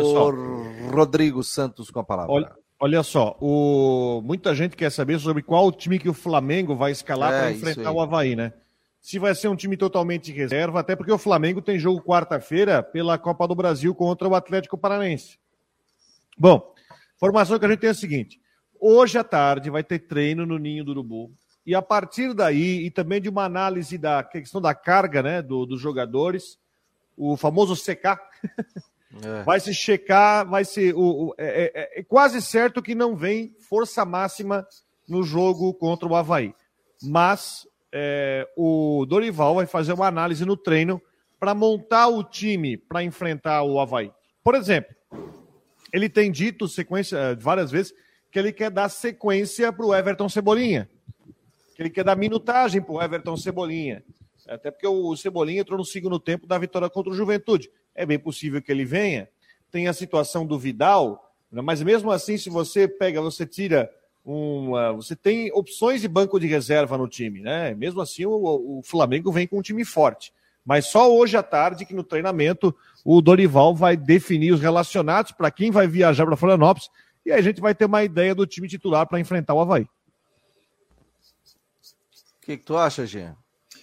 [0.95, 2.33] Rodrigo Santos com a palavra.
[2.33, 4.23] Olha, olha só, o...
[4.25, 7.91] muita gente quer saber sobre qual time que o Flamengo vai escalar é, para enfrentar
[7.91, 8.53] o Havaí, né?
[9.01, 13.19] Se vai ser um time totalmente reserva, até porque o Flamengo tem jogo quarta-feira pela
[13.19, 15.41] Copa do Brasil contra o Atlético Paranense.
[16.39, 16.73] Bom,
[17.17, 18.41] Informação que a gente tem é a seguinte:
[18.81, 21.33] hoje à tarde vai ter treino no Ninho do Urubu.
[21.65, 25.67] E a partir daí, e também de uma análise da questão da carga né, do,
[25.67, 26.59] dos jogadores,
[27.17, 28.21] o famoso secar,
[29.21, 29.43] é.
[29.43, 30.95] vai se checar, vai ser.
[30.95, 34.67] O, o é, é, é, quase certo que não vem força máxima
[35.09, 36.55] no jogo contra o Havaí.
[37.03, 41.03] Mas é, o Dorival vai fazer uma análise no treino
[41.39, 44.13] para montar o time para enfrentar o Havaí.
[44.43, 44.95] Por exemplo,
[45.93, 47.95] ele tem dito sequência eh, várias vezes
[48.31, 50.89] que ele quer dar sequência para o Everton Cebolinha.
[51.75, 54.03] Que ele quer dar minutagem para o Everton Cebolinha.
[54.49, 57.71] Até porque o Cebolinha entrou no segundo tempo da vitória contra o Juventude.
[57.95, 59.29] É bem possível que ele venha.
[59.71, 61.61] Tem a situação do Vidal, né?
[61.61, 63.91] mas mesmo assim, se você pega, você tira
[64.25, 64.93] uma.
[64.93, 67.75] Você tem opções de banco de reserva no time, né?
[67.75, 70.33] Mesmo assim, o, o Flamengo vem com um time forte.
[70.67, 75.51] Mas só hoje à tarde que no treinamento o Dorival vai definir os relacionados para
[75.51, 76.91] quem vai viajar para Florianópolis
[77.27, 79.83] e aí a gente vai ter uma ideia do time titular para enfrentar o Havaí.
[79.83, 79.89] O
[82.47, 83.37] que, que, tu acha, Jean?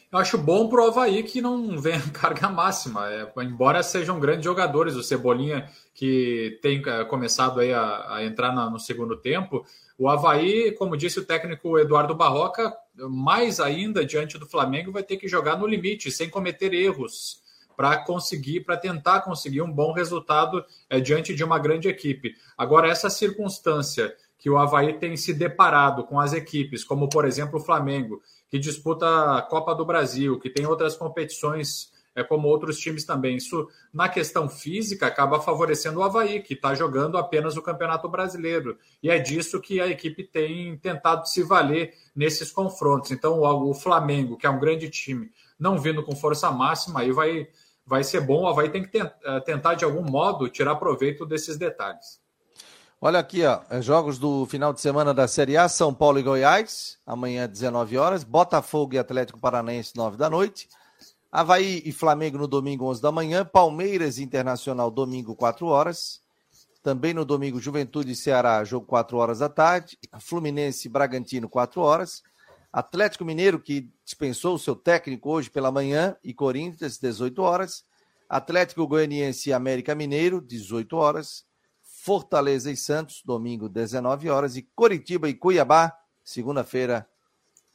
[0.10, 3.12] Eu acho bom pro Havaí que não venha carga máxima.
[3.12, 8.54] É, embora sejam grandes jogadores, o Cebolinha, que tem é, começado aí a, a entrar
[8.54, 9.66] na, no segundo tempo,
[9.98, 12.74] o Havaí, como disse o técnico Eduardo Barroca,
[13.10, 17.41] mais ainda diante do Flamengo, vai ter que jogar no limite, sem cometer erros,
[17.76, 22.36] para conseguir, para tentar conseguir um bom resultado é, diante de uma grande equipe.
[22.58, 27.60] Agora, essa circunstância que o Havaí tem se deparado com as equipes, como por exemplo
[27.60, 32.78] o Flamengo, que disputa a Copa do Brasil, que tem outras competições é como outros
[32.78, 33.38] times também.
[33.38, 38.78] Isso, na questão física, acaba favorecendo o Havaí, que está jogando apenas o Campeonato Brasileiro.
[39.01, 43.11] E é disso que a equipe tem tentado se valer nesses confrontos.
[43.11, 47.47] Então, o Flamengo, que é um grande time, não vindo com força máxima, aí vai,
[47.86, 48.43] vai ser bom.
[48.43, 52.22] O Havaí tem que eh, tentar, de algum modo, tirar proveito desses detalhes.
[53.05, 56.24] Olha aqui, ó, é jogos do final de semana da Série A, São Paulo e
[56.24, 60.70] Goiás, amanhã 19 horas, Botafogo e Atlético Paranaense 9 da noite,
[61.36, 63.44] Havaí e Flamengo no domingo, 11 da manhã.
[63.44, 66.22] Palmeiras Internacional, domingo, 4 horas.
[66.84, 69.98] Também no domingo, Juventude e Ceará, jogo 4 horas da tarde.
[70.20, 72.22] Fluminense e Bragantino, 4 horas.
[72.72, 77.84] Atlético Mineiro, que dispensou o seu técnico hoje pela manhã, e Corinthians, 18 horas.
[78.30, 81.46] Atlético Goianiense e América Mineiro, 18 horas.
[81.82, 84.56] Fortaleza e Santos, domingo, 19 horas.
[84.56, 87.10] E Coritiba e Cuiabá, segunda-feira,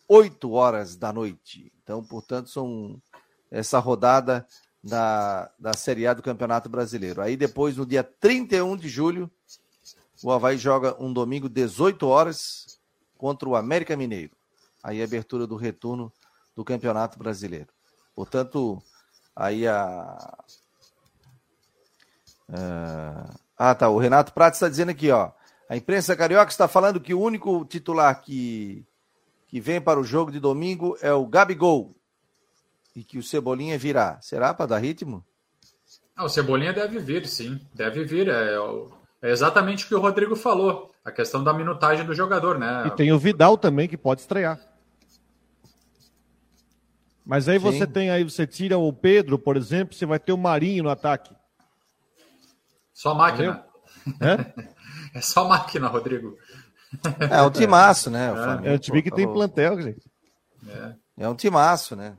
[0.06, 1.72] 8 horas da noite.
[1.82, 3.02] Então, portanto, são
[3.50, 4.46] essa rodada
[4.82, 7.20] da, da Série A do Campeonato Brasileiro.
[7.20, 9.30] Aí depois, no dia 31 de julho,
[10.22, 12.80] O Havaí joga um domingo, 18 horas,
[13.16, 14.32] contra o América Mineiro.
[14.82, 16.12] Aí a abertura do retorno
[16.54, 17.68] do Campeonato Brasileiro.
[18.14, 18.82] Portanto,
[19.34, 20.38] aí a.
[22.48, 23.38] Uh...
[23.56, 23.88] Ah, tá.
[23.88, 25.32] O Renato Prates está dizendo aqui, ó.
[25.68, 28.86] A imprensa carioca está falando que o único titular que,
[29.48, 31.94] que vem para o jogo de domingo é o Gabigol.
[32.98, 34.20] E que o Cebolinha virá.
[34.20, 35.24] Será para dar ritmo?
[36.16, 37.60] Ah, o Cebolinha deve vir, sim.
[37.72, 38.26] Deve vir.
[38.26, 38.56] É,
[39.22, 40.90] é, exatamente o que o Rodrigo falou.
[41.04, 42.88] A questão da minutagem do jogador, né?
[42.88, 44.58] E tem o Vidal também que pode estrear.
[47.24, 47.64] Mas aí sim.
[47.64, 50.90] você tem aí, você tira o Pedro, por exemplo, você vai ter o Marinho no
[50.90, 51.32] ataque.
[52.92, 53.64] Só máquina.
[54.20, 54.68] É?
[55.14, 56.36] É só máquina, Rodrigo.
[57.30, 58.30] É um timaço, né?
[58.30, 60.10] O é, é um time que tem plantel, gente.
[60.68, 60.94] É.
[61.24, 62.14] é um timaço, né?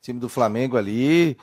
[0.00, 1.36] Time do Flamengo ali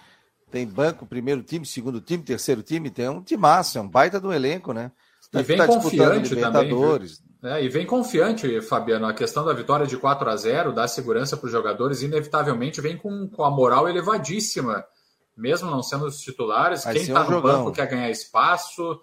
[0.53, 4.31] tem banco, primeiro time, segundo time, terceiro time, tem um timaço, é um baita do
[4.31, 4.91] elenco, né?
[5.31, 6.71] Tá, e vem tá confiante também.
[7.43, 11.35] É, e vem confiante, Fabiano, a questão da vitória de 4 a 0 dá segurança
[11.35, 14.85] para os jogadores, inevitavelmente vem com, com a moral elevadíssima,
[15.35, 16.83] mesmo não sendo os titulares.
[16.83, 17.63] Vai Quem está um no jogão.
[17.65, 19.01] banco quer ganhar espaço,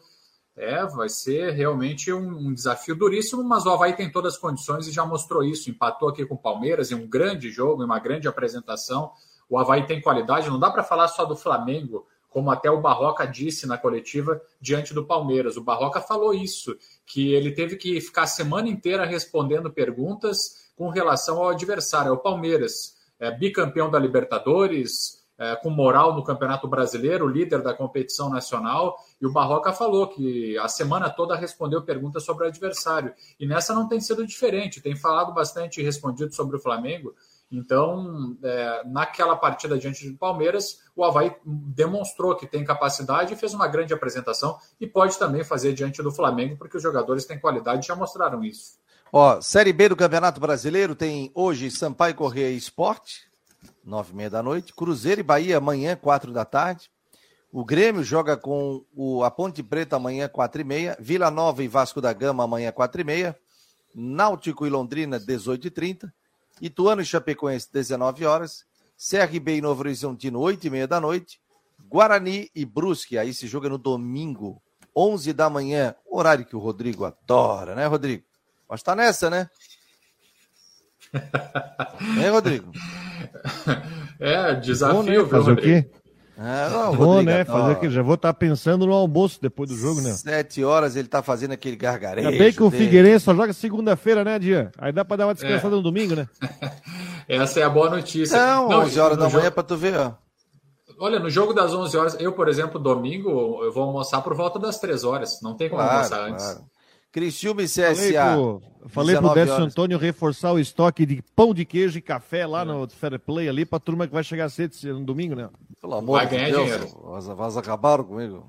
[0.56, 4.86] é, vai ser realmente um, um, desafio duríssimo, mas o Havaí tem todas as condições
[4.86, 5.68] e já mostrou isso.
[5.68, 9.10] Empatou aqui com o Palmeiras em um grande jogo, em uma grande apresentação.
[9.50, 13.26] O Havaí tem qualidade, não dá para falar só do Flamengo, como até o Barroca
[13.26, 15.56] disse na coletiva diante do Palmeiras.
[15.56, 20.88] O Barroca falou isso, que ele teve que ficar a semana inteira respondendo perguntas com
[20.88, 22.96] relação ao adversário, ao Palmeiras.
[23.18, 29.26] É, bicampeão da Libertadores, é, com moral no Campeonato Brasileiro, líder da competição nacional, e
[29.26, 33.12] o Barroca falou que a semana toda respondeu perguntas sobre o adversário.
[33.38, 37.14] E nessa não tem sido diferente, tem falado bastante e respondido sobre o Flamengo.
[37.50, 43.52] Então, é, naquela partida diante do Palmeiras, o Havaí demonstrou que tem capacidade e fez
[43.52, 47.84] uma grande apresentação e pode também fazer diante do Flamengo, porque os jogadores têm qualidade
[47.84, 48.78] e já mostraram isso.
[49.12, 53.28] Ó, Série B do Campeonato Brasileiro tem hoje Sampaio Correia Esporte,
[53.84, 54.72] nove e meia da noite.
[54.72, 56.88] Cruzeiro e Bahia amanhã, quatro da tarde.
[57.52, 60.96] O Grêmio joga com o, a Ponte Preta amanhã, quatro e meia.
[61.00, 63.36] Vila Nova e Vasco da Gama amanhã, quatro e meia.
[63.92, 66.14] Náutico e Londrina, 18 e 30.
[66.60, 68.64] Ituano e Chapecoense, 19 horas.
[68.96, 71.40] CRB e Novo Horizontino, 8 e meia da noite.
[71.88, 74.62] Guarani e Brusque, aí se joga no domingo,
[74.94, 78.24] 11 da manhã, horário que o Rodrigo adora, né, Rodrigo?
[78.68, 79.48] Mas tá nessa, né?
[82.22, 82.70] hein, Rodrigo?
[84.20, 85.28] É, desafio, Bom, né?
[85.28, 85.90] Fazer o quê?
[86.42, 87.44] É, não, Bom, né?
[87.44, 90.10] Fazer que já vou estar tá pensando no almoço depois do jogo, né?
[90.14, 92.28] Sete horas ele tá fazendo aquele gargarejo.
[92.28, 94.72] Ainda bem que o Figueirense só joga segunda-feira, né, Dia?
[94.78, 95.76] Aí dá para dar uma descansada é.
[95.76, 96.26] no domingo, né?
[97.28, 98.38] Essa é a boa notícia.
[98.38, 99.52] Não, Não 11 horas da manhã jogo...
[99.52, 100.14] para tu ver, ó.
[100.98, 104.58] Olha, no jogo das 11 horas, eu, por exemplo, domingo, eu vou almoçar por volta
[104.58, 105.42] das 3 horas.
[105.42, 106.44] Não tem como claro, almoçar antes.
[106.44, 106.64] Claro.
[107.12, 107.94] Criciúma e CSA.
[108.88, 112.62] Falei pro, falei Décio Antônio reforçar o estoque de pão de queijo e café lá
[112.62, 112.64] é.
[112.64, 115.50] no Fair Play ali pra turma que vai chegar cedo no domingo, né?
[115.80, 117.34] Pelo amor vai de ganhar Deus, dinheiro.
[117.36, 118.48] Vas, acabaram comigo.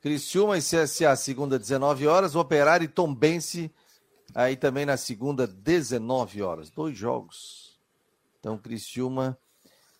[0.00, 2.34] Criciúma e CSA, segunda, 19 horas.
[2.34, 3.70] Operário e Tombense,
[4.34, 6.70] aí também na segunda, 19 horas.
[6.70, 7.78] Dois jogos.
[8.38, 9.36] Então, Criciúma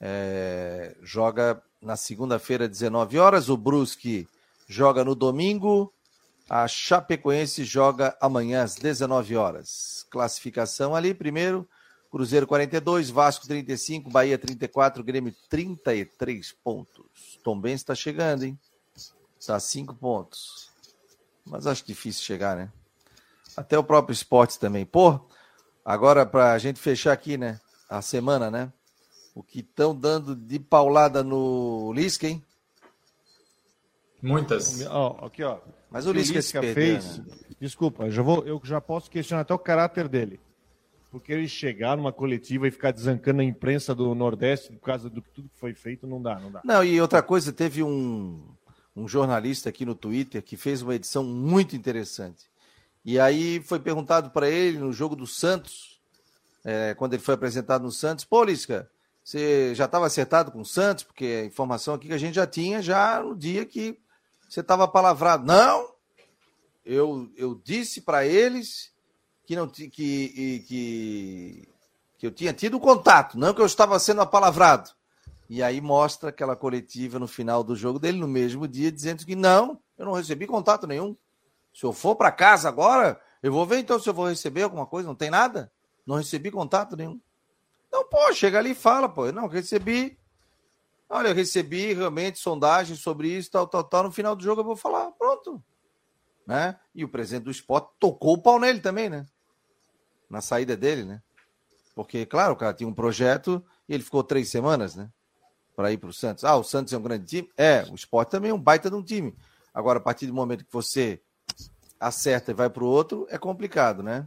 [0.01, 3.51] é, joga na segunda-feira, 19 horas.
[3.51, 4.27] O Brusque
[4.67, 5.93] joga no domingo.
[6.49, 10.07] A Chapecoense joga amanhã às 19 horas.
[10.11, 11.69] Classificação ali, primeiro,
[12.11, 17.39] Cruzeiro 42, Vasco 35, Bahia 34, Grêmio 33 pontos.
[17.45, 18.59] Tom está chegando, hein?
[19.39, 20.71] Está a 5 pontos.
[21.47, 22.71] Mas acho difícil chegar, né?
[23.57, 24.85] Até o próprio esporte também.
[24.85, 25.21] Pô,
[25.85, 27.61] agora para a gente fechar aqui, né?
[27.89, 28.73] A semana, né?
[29.35, 32.45] O que estão dando de paulada no Lisca, hein?
[34.21, 34.85] Muitas.
[34.87, 35.59] Ó, aqui, ó.
[35.89, 37.19] Mas o Lisca, Lisca fez.
[37.19, 37.25] Né?
[37.61, 40.41] Desculpa, eu já, vou, eu já posso questionar até o caráter dele.
[41.11, 45.21] Porque ele chegar numa coletiva e ficar desancando a imprensa do Nordeste por causa do
[45.21, 46.61] tudo que foi feito, não dá, não dá.
[46.65, 48.41] Não, e outra coisa, teve um,
[48.95, 52.49] um jornalista aqui no Twitter que fez uma edição muito interessante.
[53.05, 56.01] E aí foi perguntado para ele no jogo do Santos,
[56.65, 58.89] é, quando ele foi apresentado no Santos, pô, Lisca,
[59.25, 61.05] você já estava acertado com o Santos?
[61.05, 63.99] Porque a informação aqui que a gente já tinha já no dia que
[64.49, 65.45] você estava palavrado.
[65.45, 65.95] Não!
[66.85, 68.90] Eu, eu disse para eles
[69.51, 71.69] que, não, que, que,
[72.17, 74.91] que eu tinha tido contato, não que eu estava sendo apalavrado.
[75.49, 79.35] E aí mostra aquela coletiva no final do jogo dele, no mesmo dia, dizendo que
[79.35, 81.17] não, eu não recebi contato nenhum.
[81.75, 84.87] Se eu for para casa agora, eu vou ver então se eu vou receber alguma
[84.87, 85.09] coisa.
[85.09, 85.73] Não tem nada?
[86.07, 87.21] Não recebi contato nenhum.
[87.91, 89.33] Não, pô, chega ali e fala, pô.
[89.33, 90.17] Não, recebi.
[91.09, 94.05] Olha, eu recebi realmente sondagem sobre isso, tal, tal, tal.
[94.05, 95.61] No final do jogo eu vou falar, pronto.
[96.47, 96.79] né?
[96.95, 99.27] E o presidente do esporte tocou o pau nele também, né?
[100.31, 101.21] Na saída dele, né?
[101.95, 105.11] Porque, claro, o cara tinha um projeto e ele ficou três semanas, né?
[105.77, 106.45] Para ir para o Santos.
[106.45, 107.51] Ah, o Santos é um grande time?
[107.57, 109.37] É, o esporte também é um baita de um time.
[109.75, 111.21] Agora, a partir do momento que você
[111.99, 114.27] acerta e vai para o outro, é complicado, né?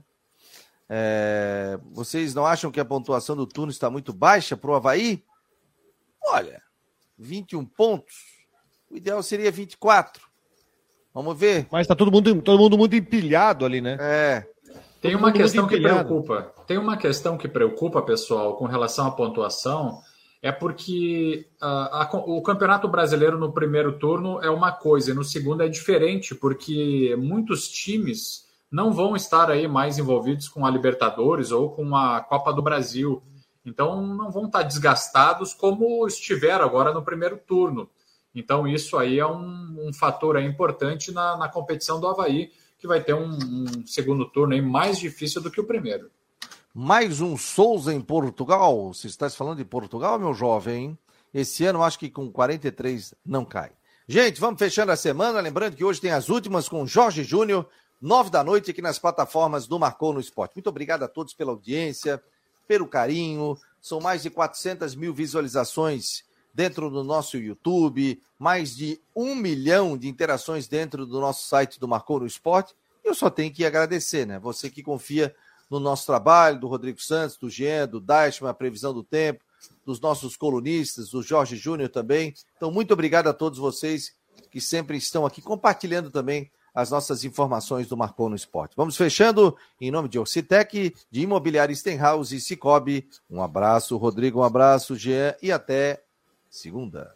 [0.89, 1.79] É...
[1.91, 5.23] Vocês não acham que a pontuação do turno está muito baixa para o Havaí?
[6.27, 6.61] Olha,
[7.17, 8.15] 21 pontos.
[8.89, 10.23] O ideal seria 24.
[11.13, 11.67] Vamos ver.
[11.71, 13.97] Mas está todo mundo, todo mundo muito empilhado ali, né?
[13.99, 14.52] É.
[15.03, 16.53] Tem uma questão que preocupa.
[16.65, 19.99] Tem uma questão que preocupa, pessoal, com relação à pontuação,
[20.41, 25.25] é porque uh, a, o Campeonato Brasileiro no primeiro turno é uma coisa e no
[25.25, 31.51] segundo é diferente, porque muitos times não vão estar aí mais envolvidos com a Libertadores
[31.51, 33.21] ou com a Copa do Brasil.
[33.65, 37.89] Então não vão estar desgastados como estiveram agora no primeiro turno.
[38.33, 42.51] Então isso aí é um, um fator importante na, na competição do Havaí
[42.83, 46.11] que vai ter um, um segundo turno aí mais difícil do que o primeiro.
[46.73, 48.93] Mais um Souza em Portugal.
[48.93, 50.97] Se estás falando de Portugal, meu jovem,
[51.33, 53.71] esse ano acho que com 43 não cai.
[54.05, 55.39] Gente, vamos fechando a semana.
[55.39, 57.69] Lembrando que hoje tem as últimas com Jorge Júnior,
[58.01, 60.57] nove da noite, aqui nas plataformas do Marcou no Esporte.
[60.57, 62.21] Muito obrigado a todos pela audiência,
[62.67, 63.57] pelo carinho.
[63.79, 70.07] São mais de 400 mil visualizações dentro do nosso YouTube, mais de um milhão de
[70.07, 72.75] interações dentro do nosso site do Marcou no Esporte.
[73.03, 74.39] Eu só tenho que agradecer, né?
[74.39, 75.35] Você que confia
[75.69, 79.43] no nosso trabalho, do Rodrigo Santos, do Jean, do Dashman, a previsão do tempo,
[79.85, 82.33] dos nossos colunistas, do Jorge Júnior também.
[82.55, 84.13] Então, muito obrigado a todos vocês
[84.51, 88.75] que sempre estão aqui compartilhando também as nossas informações do Marcou no Esporte.
[88.75, 93.07] Vamos fechando em nome de Orcitec, de Imobiliário Stenhouse e Cicobi.
[93.29, 96.03] Um abraço, Rodrigo, um abraço, Jean, e até
[96.53, 97.15] segunda.